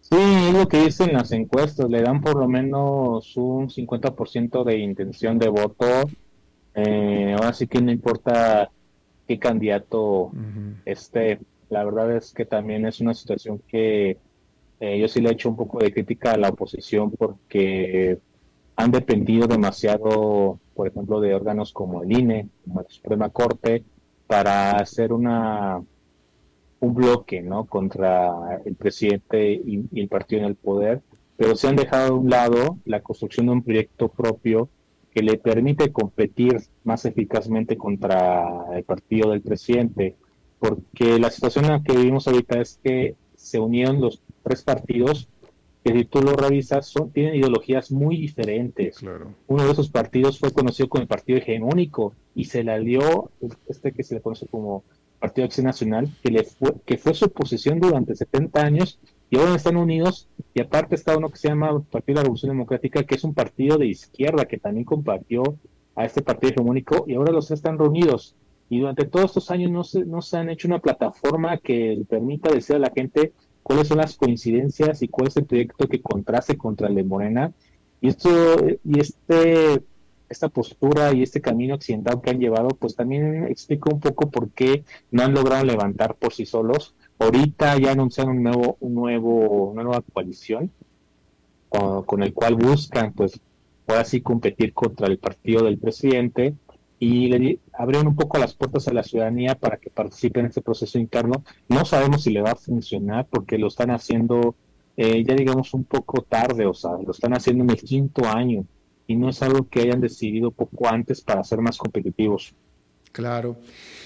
[0.00, 4.78] Sí, es lo que dicen las encuestas, le dan por lo menos un 50% de
[4.78, 6.08] intención de voto
[6.74, 8.70] eh, ahora sí que no importa
[9.26, 10.30] qué candidato
[10.84, 11.40] esté.
[11.72, 14.18] La verdad es que también es una situación que
[14.78, 18.18] eh, yo sí le he hecho un poco de crítica a la oposición porque
[18.76, 23.84] han dependido demasiado, por ejemplo, de órganos como el INE, como la Suprema Corte,
[24.26, 25.82] para hacer una
[26.80, 31.00] un bloque no contra el presidente y, y el partido en el poder,
[31.38, 34.68] pero se han dejado a un lado la construcción de un proyecto propio
[35.10, 40.16] que le permite competir más eficazmente contra el partido del presidente,
[40.62, 45.28] porque la situación en la que vivimos ahorita es que se unieron los tres partidos
[45.84, 49.02] que si tú lo revisas son, tienen ideologías muy diferentes.
[49.48, 53.32] Uno de esos partidos fue conocido como el partido hegemónico y se le dio
[53.66, 54.84] este que se le conoce como
[55.18, 59.00] Partido Acción Nacional, que, le fue, que fue su oposición durante 70 años
[59.30, 62.52] y ahora están unidos y aparte está uno que se llama Partido de la Revolución
[62.52, 65.42] Democrática, que es un partido de izquierda que también compartió
[65.96, 68.36] a este partido hegemónico y ahora los están reunidos.
[68.72, 72.50] Y durante todos estos años no se, no se han hecho una plataforma que permita
[72.50, 76.56] decir a la gente cuáles son las coincidencias y cuál es el proyecto que contraste
[76.56, 77.52] contra el de Morena.
[78.00, 78.30] Y esto,
[78.82, 79.82] y este,
[80.26, 84.48] esta postura y este camino occidental que han llevado, pues también explica un poco por
[84.52, 86.94] qué no han logrado levantar por sí solos.
[87.18, 90.70] Ahorita ya anunciaron un nuevo, un nuevo, una nueva coalición
[91.68, 93.38] con, con el cual buscan, pues,
[93.86, 96.54] ahora sí competir contra el partido del presidente
[97.04, 100.62] y le abrieron un poco las puertas a la ciudadanía para que participe en este
[100.62, 101.42] proceso interno.
[101.68, 104.54] No sabemos si le va a funcionar porque lo están haciendo
[104.96, 108.64] eh, ya digamos un poco tarde, o sea, lo están haciendo en el quinto año
[109.08, 112.54] y no es algo que hayan decidido poco antes para ser más competitivos.
[113.10, 113.56] Claro.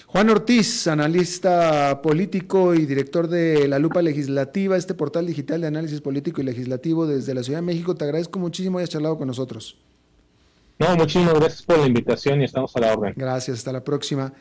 [0.06, 6.00] Juan Ortiz, analista político y director de La Lupa Legislativa, este portal digital de análisis
[6.00, 7.94] político y legislativo desde la Ciudad de México.
[7.94, 9.76] Te agradezco muchísimo hayas charlado con nosotros.
[10.78, 13.14] No, muchísimas gracias por la invitación y estamos a la orden.
[13.16, 14.32] Gracias, hasta la próxima.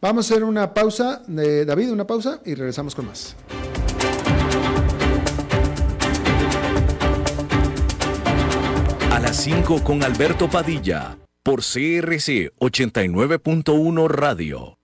[0.00, 3.36] Vamos a hacer una pausa, de David, una pausa y regresamos con más.
[9.10, 14.83] A las 5 con Alberto Padilla, por CRC 89.1 Radio.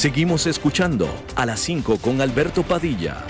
[0.00, 3.22] Seguimos escuchando a las 5 con Alberto Padilla.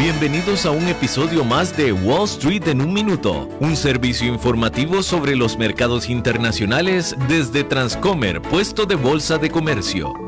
[0.00, 5.36] Bienvenidos a un episodio más de Wall Street en un minuto, un servicio informativo sobre
[5.36, 10.27] los mercados internacionales desde Transcomer, puesto de bolsa de comercio.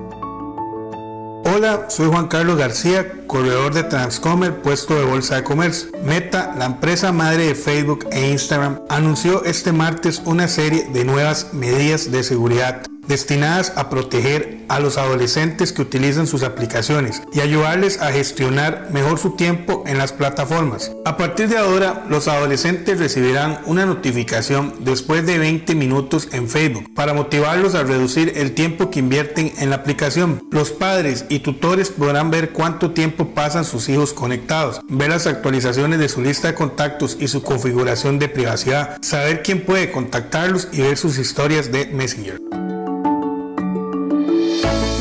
[1.52, 5.90] Hola, soy Juan Carlos García, corredor de Transcomer, puesto de Bolsa de Comercio.
[6.04, 11.52] Meta, la empresa madre de Facebook e Instagram, anunció este martes una serie de nuevas
[11.52, 18.00] medidas de seguridad destinadas a proteger a los adolescentes que utilizan sus aplicaciones y ayudarles
[18.00, 20.92] a gestionar mejor su tiempo en las plataformas.
[21.04, 26.94] A partir de ahora, los adolescentes recibirán una notificación después de 20 minutos en Facebook
[26.94, 30.46] para motivarlos a reducir el tiempo que invierten en la aplicación.
[30.52, 35.98] Los padres y tutores podrán ver cuánto tiempo pasan sus hijos conectados, ver las actualizaciones
[35.98, 40.82] de su lista de contactos y su configuración de privacidad, saber quién puede contactarlos y
[40.82, 42.40] ver sus historias de Messenger.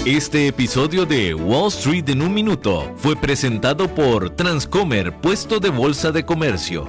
[0.09, 6.11] Este episodio de Wall Street en un minuto fue presentado por Transcomer, puesto de bolsa
[6.11, 6.87] de comercio.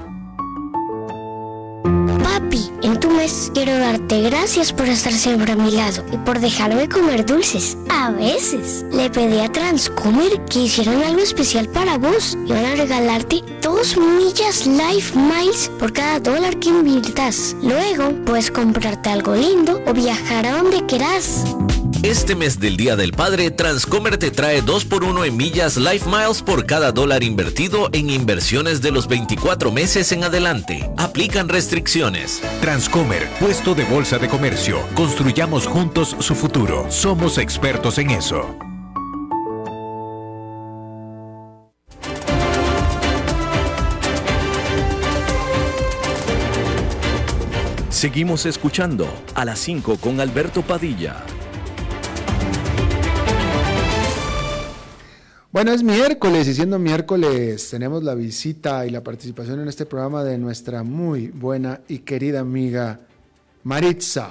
[2.23, 6.41] Papi, en tu mes quiero darte gracias por estar siempre a mi lado y por
[6.41, 7.77] dejarme comer dulces.
[7.91, 12.75] A veces le pedí a Transcomer que hicieran algo especial para vos y van a
[12.75, 17.55] regalarte dos millas Life Miles por cada dólar que inviertas.
[17.63, 21.45] Luego puedes comprarte algo lindo o viajar a donde quieras.
[22.03, 26.65] Este mes del Día del Padre, Transcomer te trae 2x1 en millas Life Miles por
[26.65, 30.91] cada dólar invertido en inversiones de los 24 meses en adelante.
[30.97, 32.41] Aplican restricciones.
[32.63, 34.79] Transcomer, puesto de bolsa de comercio.
[34.95, 36.91] Construyamos juntos su futuro.
[36.91, 38.57] Somos expertos en eso.
[47.91, 51.23] Seguimos escuchando a las 5 con Alberto Padilla.
[55.53, 60.23] Bueno, es miércoles y siendo miércoles tenemos la visita y la participación en este programa
[60.23, 63.01] de nuestra muy buena y querida amiga
[63.65, 64.31] Maritza.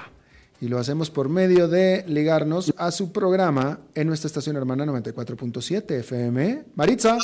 [0.62, 5.92] Y lo hacemos por medio de ligarnos a su programa en nuestra estación hermana 94.7
[6.00, 6.64] FM.
[6.76, 7.18] Maritza.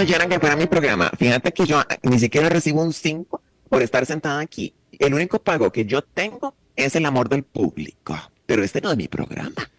[0.00, 1.10] Oyeron que para mi programa.
[1.18, 4.72] Fíjate que yo ni siquiera recibo un 5 por estar sentada aquí.
[4.92, 8.16] El único pago que yo tengo es el amor del público.
[8.46, 9.70] Pero este no es mi programa.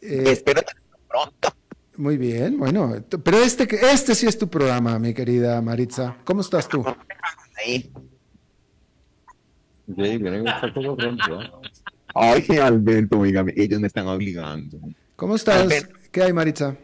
[0.00, 0.60] Eh, Espero
[1.08, 1.57] pronto.
[1.98, 2.94] Muy bien, bueno,
[3.24, 6.16] pero este, este sí es tu programa, mi querida Maritza.
[6.22, 6.84] ¿Cómo estás tú?
[7.56, 7.92] Ahí.
[12.14, 14.78] Ay, Alberto, dígame, ellos me están obligando.
[15.16, 15.60] ¿Cómo estás?
[15.60, 15.96] Alberto.
[16.12, 16.76] ¿Qué hay, Maritza?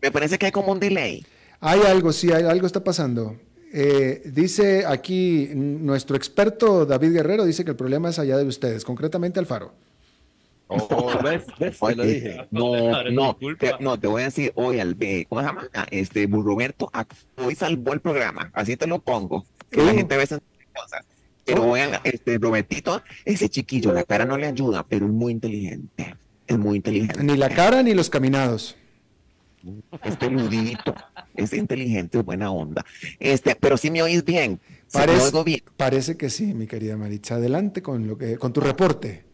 [0.00, 1.22] Me parece que hay como un delay.
[1.60, 3.36] Hay algo, sí, hay, algo está pasando.
[3.74, 8.86] Eh, dice aquí nuestro experto David Guerrero, dice que el problema es allá de ustedes,
[8.86, 9.74] concretamente Alfaro.
[10.72, 11.42] Oh, ¿ves?
[11.58, 11.78] ¿ves?
[11.78, 12.46] Te lo dije.
[12.50, 14.96] No, no, te, no, te voy a decir, oye, al
[15.28, 15.68] ¿cómo se llama?
[15.74, 16.90] Ah, este, Roberto
[17.36, 20.40] hoy salvó el programa, así te lo pongo, que la gente ve esas
[20.74, 21.04] cosas.
[21.44, 21.72] Pero oh.
[21.72, 26.14] vean, este, Robertito, ese chiquillo, la cara no le ayuda, pero es muy inteligente,
[26.46, 27.22] es muy inteligente.
[27.24, 28.76] Ni la cara ni los caminados.
[30.04, 30.94] Es peludito,
[31.34, 32.84] es inteligente, es buena onda.
[33.18, 34.60] Este, pero si me oís bien.
[34.92, 35.60] Parece, bien.
[35.76, 37.34] parece que sí, mi querida Maritza.
[37.34, 39.29] Adelante con lo que, con tu reporte.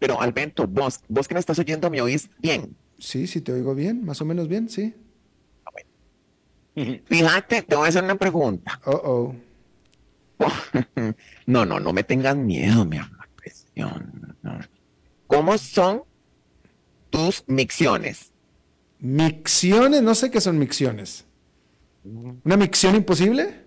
[0.00, 2.74] Pero Alberto, vos, vos que me estás oyendo, ¿me oís bien?
[2.98, 4.94] Sí, sí, te oigo bien, más o menos bien, sí.
[7.04, 8.80] Fíjate, te voy a hacer una pregunta.
[8.86, 9.34] Oh,
[10.40, 10.46] oh.
[11.46, 13.20] no, no, no me tengas miedo, mi amor.
[15.26, 16.02] ¿Cómo son
[17.10, 18.32] tus micciones?
[18.98, 21.26] Micciones, no sé qué son micciones.
[22.04, 23.64] ¿Una micción imposible?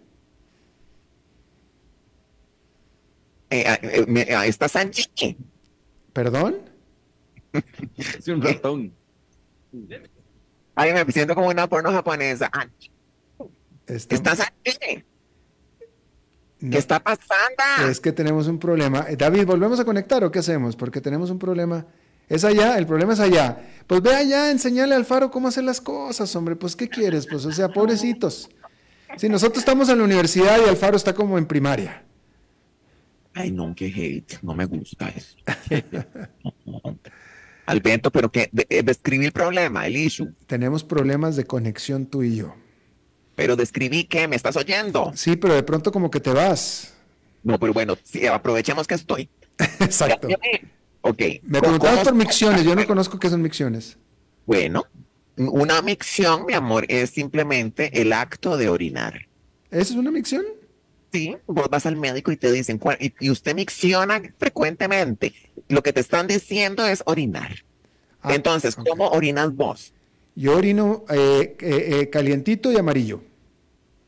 [3.49, 5.05] Eh, eh, eh ¿Estás allí?
[6.13, 6.57] ¿Perdón?
[7.97, 8.93] es un ratón.
[10.75, 12.49] Ay, me siento como una porno japonesa.
[13.87, 15.03] ¿Estás aquí?
[16.59, 17.89] ¿Qué está pasando?
[17.89, 19.05] Es que tenemos un problema.
[19.09, 20.75] Eh, David, ¿volvemos a conectar o qué hacemos?
[20.75, 21.85] Porque tenemos un problema.
[22.29, 23.61] Es allá, el problema es allá.
[23.85, 26.55] Pues ve allá, enseñale al faro cómo hacer las cosas, hombre.
[26.55, 27.27] Pues, ¿qué quieres?
[27.27, 28.49] Pues, o sea, pobrecitos.
[29.17, 32.03] Si nosotros estamos en la universidad y Alfaro está como en primaria.
[33.33, 35.37] Ay, no, qué hate, no me gusta eso.
[37.65, 40.33] Alberto, pero que eh, describí el problema, el issue.
[40.47, 42.55] Tenemos problemas de conexión tú y yo.
[43.35, 45.11] Pero describí que me estás oyendo.
[45.15, 46.93] Sí, pero de pronto como que te vas.
[47.41, 49.29] No, pero bueno, sí, aprovechemos que estoy.
[49.79, 50.27] Exacto.
[51.01, 51.21] Ok.
[51.43, 53.97] Me preguntabas por micciones, yo no conozco qué son micciones.
[54.45, 54.85] Bueno,
[55.37, 59.27] una micción, mi amor, es simplemente el acto de orinar.
[59.71, 60.45] ¿Eso es una micción?
[61.13, 65.31] Sí, vos vas al médico y te dicen, y, usted micciona frecuentemente.
[65.69, 67.63] Lo que te están diciendo es orinar.
[68.23, 69.93] Ah, Entonces, ¿cómo orinas vos?
[70.33, 73.21] Yo orino eh, eh, eh, calientito y amarillo.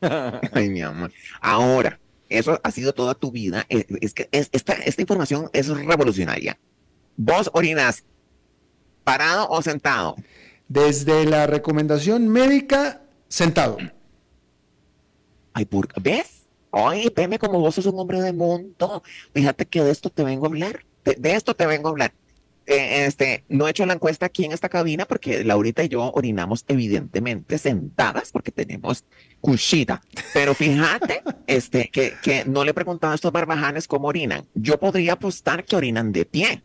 [0.00, 1.12] Ay, mi amor.
[1.40, 3.64] Ahora, eso ha sido toda tu vida.
[3.68, 6.58] Es, que esta, esta información es revolucionaria.
[7.16, 8.02] ¿Vos orinas
[9.04, 10.16] parado o sentado?
[10.66, 13.78] Desde la recomendación médica, sentado.
[15.52, 16.35] Ay, ¿por, ¿ves?
[16.70, 19.02] Oye, veme como vos sos un hombre de mundo.
[19.34, 20.84] Fíjate que de esto te vengo a hablar.
[21.04, 22.12] De, esto te vengo a hablar.
[22.66, 26.10] Eh, este, no he hecho la encuesta aquí en esta cabina porque Laurita y yo
[26.12, 29.04] orinamos evidentemente sentadas porque tenemos
[29.40, 30.02] cuchita.
[30.34, 34.46] Pero fíjate, este, que, que no le he preguntado a estos barbajanes cómo orinan.
[34.54, 36.62] Yo podría apostar que orinan de pie.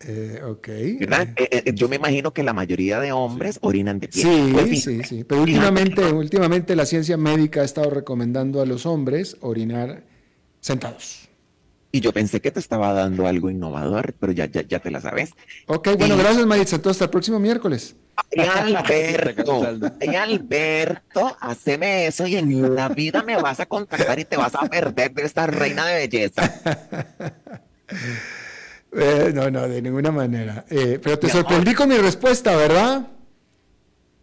[0.00, 0.68] Eh, ok.
[0.68, 0.98] Eh,
[1.36, 4.22] eh, yo me imagino que la mayoría de hombres orinan de pie.
[4.22, 5.24] Sí, pues sí, sí.
[5.24, 10.04] Pero últimamente, últimamente la ciencia médica ha estado recomendando a los hombres orinar
[10.60, 11.28] sentados.
[11.90, 15.00] Y yo pensé que te estaba dando algo innovador, pero ya, ya, ya te la
[15.00, 15.30] sabes.
[15.66, 16.76] Ok, bueno, gracias Maritza.
[16.76, 17.96] Entonces, hasta el próximo miércoles.
[18.36, 19.62] Ay, Alberto,
[20.00, 24.54] ay, Alberto, haceme eso y en la vida me vas a contactar y te vas
[24.54, 26.52] a perder de esta reina de belleza.
[28.92, 30.64] Eh, no, no, de ninguna manera.
[30.70, 33.08] Eh, pero te sorprendí con mi respuesta, ¿verdad?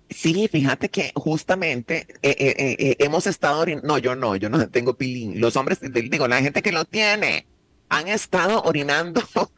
[0.10, 5.40] Sí, fíjate que justamente eh, hemos estado, no, yo no, yo no tengo pilín.
[5.40, 7.46] Los hombres, digo, la gente que lo tiene,
[7.90, 9.22] han estado orinando.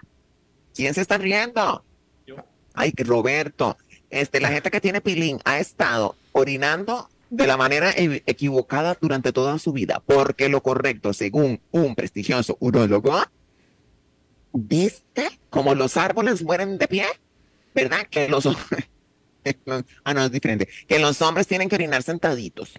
[0.76, 1.84] ¿Quién se está riendo?
[2.74, 3.76] Ay, Roberto,
[4.10, 9.34] este, la gente que tiene pilín ha estado orinando de la manera e, equivocada durante
[9.34, 13.20] toda su vida, porque lo correcto, según un prestigioso urólogo,
[14.54, 17.06] ¿Viste cómo los árboles mueren de pie?
[17.74, 18.08] ¿Verdad?
[18.10, 18.48] Que los
[20.04, 20.68] ah, no, es diferente.
[20.88, 22.74] Que los hombres tienen que orinar sentaditos.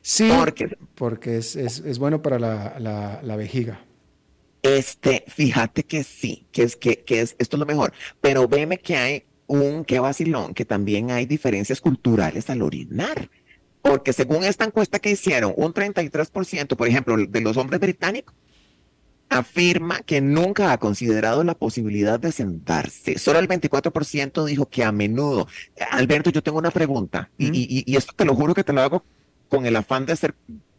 [0.00, 3.84] Sí, porque, porque es, es, bueno para la, la, la, vejiga.
[4.62, 7.92] Este, fíjate que sí, que es que, que es, esto es lo mejor.
[8.20, 13.30] Pero veme que hay un, qué vacilón, que también hay diferencias culturales al orinar.
[13.80, 18.34] Porque según esta encuesta que hicieron, un 33%, por ejemplo, de los hombres británicos
[19.38, 23.18] afirma que nunca ha considerado la posibilidad de sentarse.
[23.18, 25.48] Solo el 24% dijo que a menudo.
[25.90, 29.04] Alberto, yo tengo una pregunta y, esto te lo juro que te lo hago
[29.48, 30.34] con el afán de ser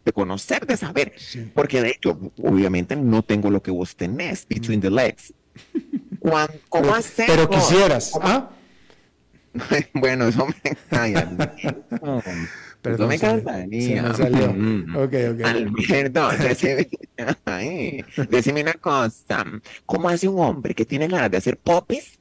[0.06, 1.14] de conocer, de saber,
[1.54, 5.34] porque de hecho, obviamente no tengo lo que vos tenés between the legs.
[6.70, 7.26] ¿Cómo hacer?
[7.28, 8.50] Pero quisieras, ¿ah?
[9.94, 10.54] bueno, eso me...
[12.84, 14.14] Perdón, me cansa, niña.
[14.14, 14.50] salió.
[14.98, 15.42] ok, ok.
[15.88, 16.36] Perdón,
[18.30, 19.46] decime, una cosa.
[19.86, 22.20] ¿Cómo hace un hombre que tiene ganas de hacer popis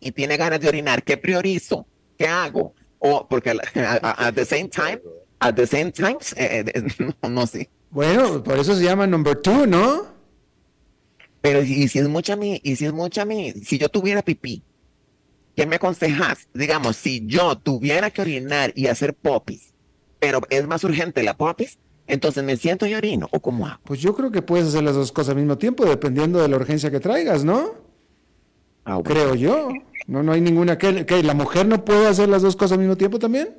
[0.00, 1.02] y tiene ganas de orinar?
[1.02, 1.86] ¿Qué priorizo?
[2.16, 2.72] ¿Qué hago?
[2.98, 5.02] O porque at the same time,
[5.38, 6.82] at the same time, eh, eh,
[7.28, 7.68] no, sé.
[7.90, 10.06] Bueno, por eso se llama number two, ¿no?
[11.42, 14.62] Pero y si es mucha mi, y si es mucha mi, si yo tuviera pipí,
[15.56, 16.48] ¿qué me aconsejas?
[16.54, 19.72] Digamos, si yo tuviera que orinar y hacer popis,
[20.20, 23.80] pero es más urgente la popis, entonces me siento y orino, ¿o cómo hago?
[23.84, 26.56] Pues yo creo que puedes hacer las dos cosas al mismo tiempo, dependiendo de la
[26.56, 27.74] urgencia que traigas, ¿no?
[28.84, 29.02] Ah, bueno.
[29.02, 29.70] Creo yo.
[30.06, 32.78] No, no hay ninguna que, que la mujer no puede hacer las dos cosas al
[32.78, 33.58] mismo tiempo también.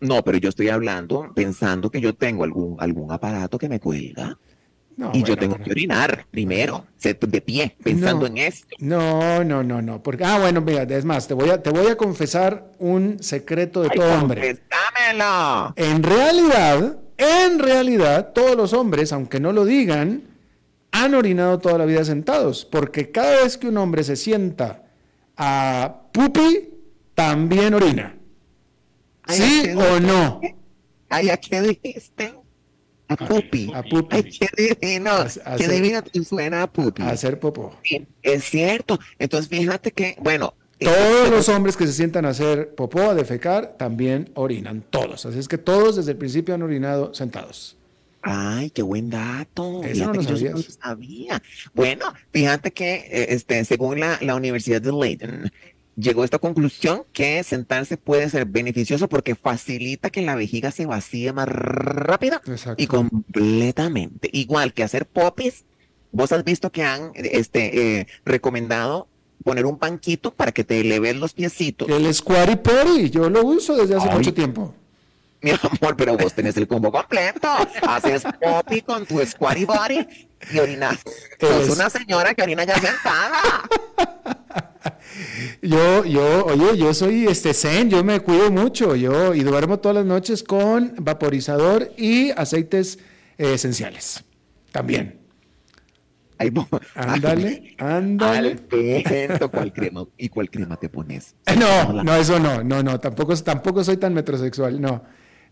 [0.00, 4.38] No, pero yo estoy hablando pensando que yo tengo algún, algún aparato que me cuelga
[5.00, 8.26] No, y yo tengo pero- que orinar primero, de pie, pensando No.
[8.26, 8.76] en esto.
[8.80, 10.02] No, no, no, no.
[10.02, 13.80] Porque, ah, bueno, mira, es más, te voy a, te voy a confesar un secreto
[13.80, 14.58] de Ay, todo hombre.
[15.76, 20.24] En realidad, en realidad, todos los hombres, aunque no lo digan,
[20.92, 24.82] han orinado toda la vida sentados, porque cada vez que un hombre se sienta
[25.38, 26.68] a pupi,
[27.14, 28.16] también orina.
[29.28, 30.40] ¿Sí o no?
[31.08, 32.34] Ay, ¿a qué dijiste?
[33.10, 33.70] A pupi.
[33.74, 34.16] A pupi.
[34.16, 34.22] Ay,
[34.56, 35.10] qué divino.
[35.10, 37.02] A- a qué hacer- divino te suena a pupi.
[37.02, 37.76] A hacer popó.
[37.82, 38.98] Sí, Es cierto.
[39.18, 40.54] Entonces, fíjate que, bueno.
[40.78, 45.26] Todos eh, los hombres que se sientan a hacer popó, a defecar, también orinan, todos.
[45.26, 47.76] Así es que todos desde el principio han orinado sentados.
[48.22, 49.82] Ay, qué buen dato.
[49.82, 51.42] Eso no lo yo no sabía.
[51.74, 55.52] Bueno, fíjate que eh, este, según la, la Universidad de Leiden,
[56.00, 60.86] llegó a esta conclusión que sentarse puede ser beneficioso porque facilita que la vejiga se
[60.86, 62.82] vacíe más rápido Exacto.
[62.82, 64.30] y completamente.
[64.32, 65.64] Igual que hacer popis,
[66.12, 69.08] vos has visto que han este, eh, recomendado
[69.44, 71.88] poner un banquito para que te eleves los piecitos.
[71.88, 74.16] El squatty potty, yo lo uso desde hace Ay.
[74.16, 74.74] mucho tiempo.
[75.42, 77.48] Mi amor, pero vos tenés el combo completo.
[77.88, 80.06] Haces popi con tu squatty body
[80.52, 80.98] y orinas.
[81.40, 83.62] Sos una señora que orina ya sentada.
[85.62, 89.96] Yo, yo, oye, yo soy este zen, yo me cuido mucho, yo y duermo todas
[89.96, 92.98] las noches con vaporizador y aceites
[93.38, 94.24] eh, esenciales.
[94.72, 95.18] También.
[96.38, 96.50] Ay,
[96.94, 98.56] Ándale, ándale.
[98.72, 100.06] Alberto, ¿cuál crema?
[100.16, 101.34] ¿Y cuál crema te pones?
[101.46, 105.02] Eh, No, no, eso no, no, no, tampoco, tampoco soy tan metrosexual, no,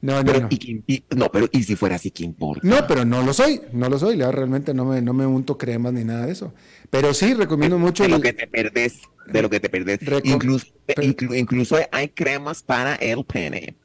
[0.00, 0.46] no, no, Pero, no.
[0.50, 2.66] ¿y, qué- y- no, pero ¿y si fuera así, qué importa?
[2.66, 5.92] No, pero no lo soy, no lo soy, realmente no me, no me unto cremas
[5.92, 6.54] ni nada de eso.
[6.88, 9.00] Pero sí recomiendo mucho de lo el- que te perdés,
[9.32, 10.00] de lo que te perdés.
[10.24, 13.76] Incluso, inclu- incluso hay cremas para el pene.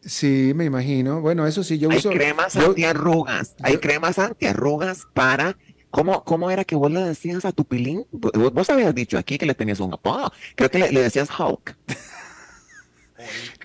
[0.00, 1.20] Sí, me imagino.
[1.20, 2.10] Bueno, eso sí, yo Hay uso.
[2.10, 3.54] cremas yo- antiarrugas.
[3.62, 5.56] Hay cremas antiarrugas para.
[5.90, 8.04] ¿Cómo, ¿Cómo era que vos le decías a tu pilín?
[8.12, 10.30] Vos, vos habías dicho aquí que le tenías un apodo.
[10.54, 11.76] Creo que le, le decías Hulk.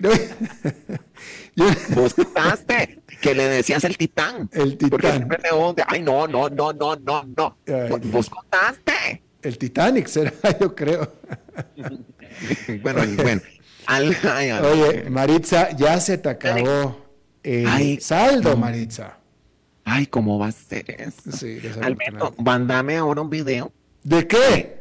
[0.00, 4.48] yo- Vos contaste que le decías el titán.
[4.52, 5.16] El Porque titán.
[5.16, 5.48] siempre te.
[5.86, 7.58] Ay, no, no, no, no, no, no.
[7.66, 9.22] Ay, Vos- Vos contaste.
[9.44, 11.12] El Titanic será, yo creo.
[12.82, 13.40] Bueno, bueno.
[13.86, 17.06] Al- ay, ay, Oye, Maritza, ya se te acabó
[17.42, 18.56] el Ay, saldo.
[18.56, 19.18] Maritza.
[19.84, 21.30] ay, ¿cómo va a ser eso?
[21.30, 23.72] Sí, Alberto, mándame ahora un video.
[24.02, 24.80] ¿De qué?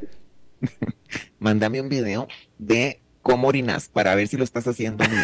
[1.39, 5.23] Mándame un video de cómo orinas para ver si lo estás haciendo bien.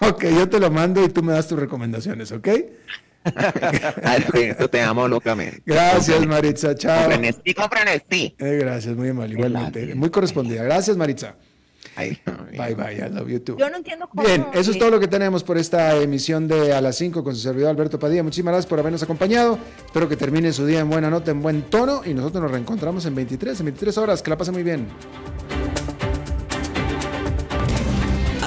[0.00, 2.48] Ok, yo te lo mando y tú me das tus recomendaciones, ¿ok?
[4.02, 5.62] Alberto, te amo locamente.
[5.64, 6.74] Gracias, Maritza.
[6.74, 7.06] Chao.
[7.06, 8.34] Frenesí, con frenesí.
[8.38, 9.80] Eh, gracias, muy amable, igualmente.
[9.80, 9.96] Gracias.
[9.96, 10.62] Muy correspondida.
[10.64, 11.36] Gracias, Maritza.
[11.96, 12.18] Ay.
[12.52, 12.94] Bye, bye.
[12.94, 13.56] I love you too.
[13.56, 14.22] Yo no entiendo cómo.
[14.22, 17.34] Bien, eso es todo lo que tenemos por esta emisión de A las 5 con
[17.34, 18.22] su servidor Alberto Padilla.
[18.22, 19.58] Muchísimas gracias por habernos acompañado.
[19.86, 22.02] Espero que termine su día en buena nota, en buen tono.
[22.04, 24.22] Y nosotros nos reencontramos en 23, en 23 horas.
[24.22, 24.86] Que la pasen muy bien.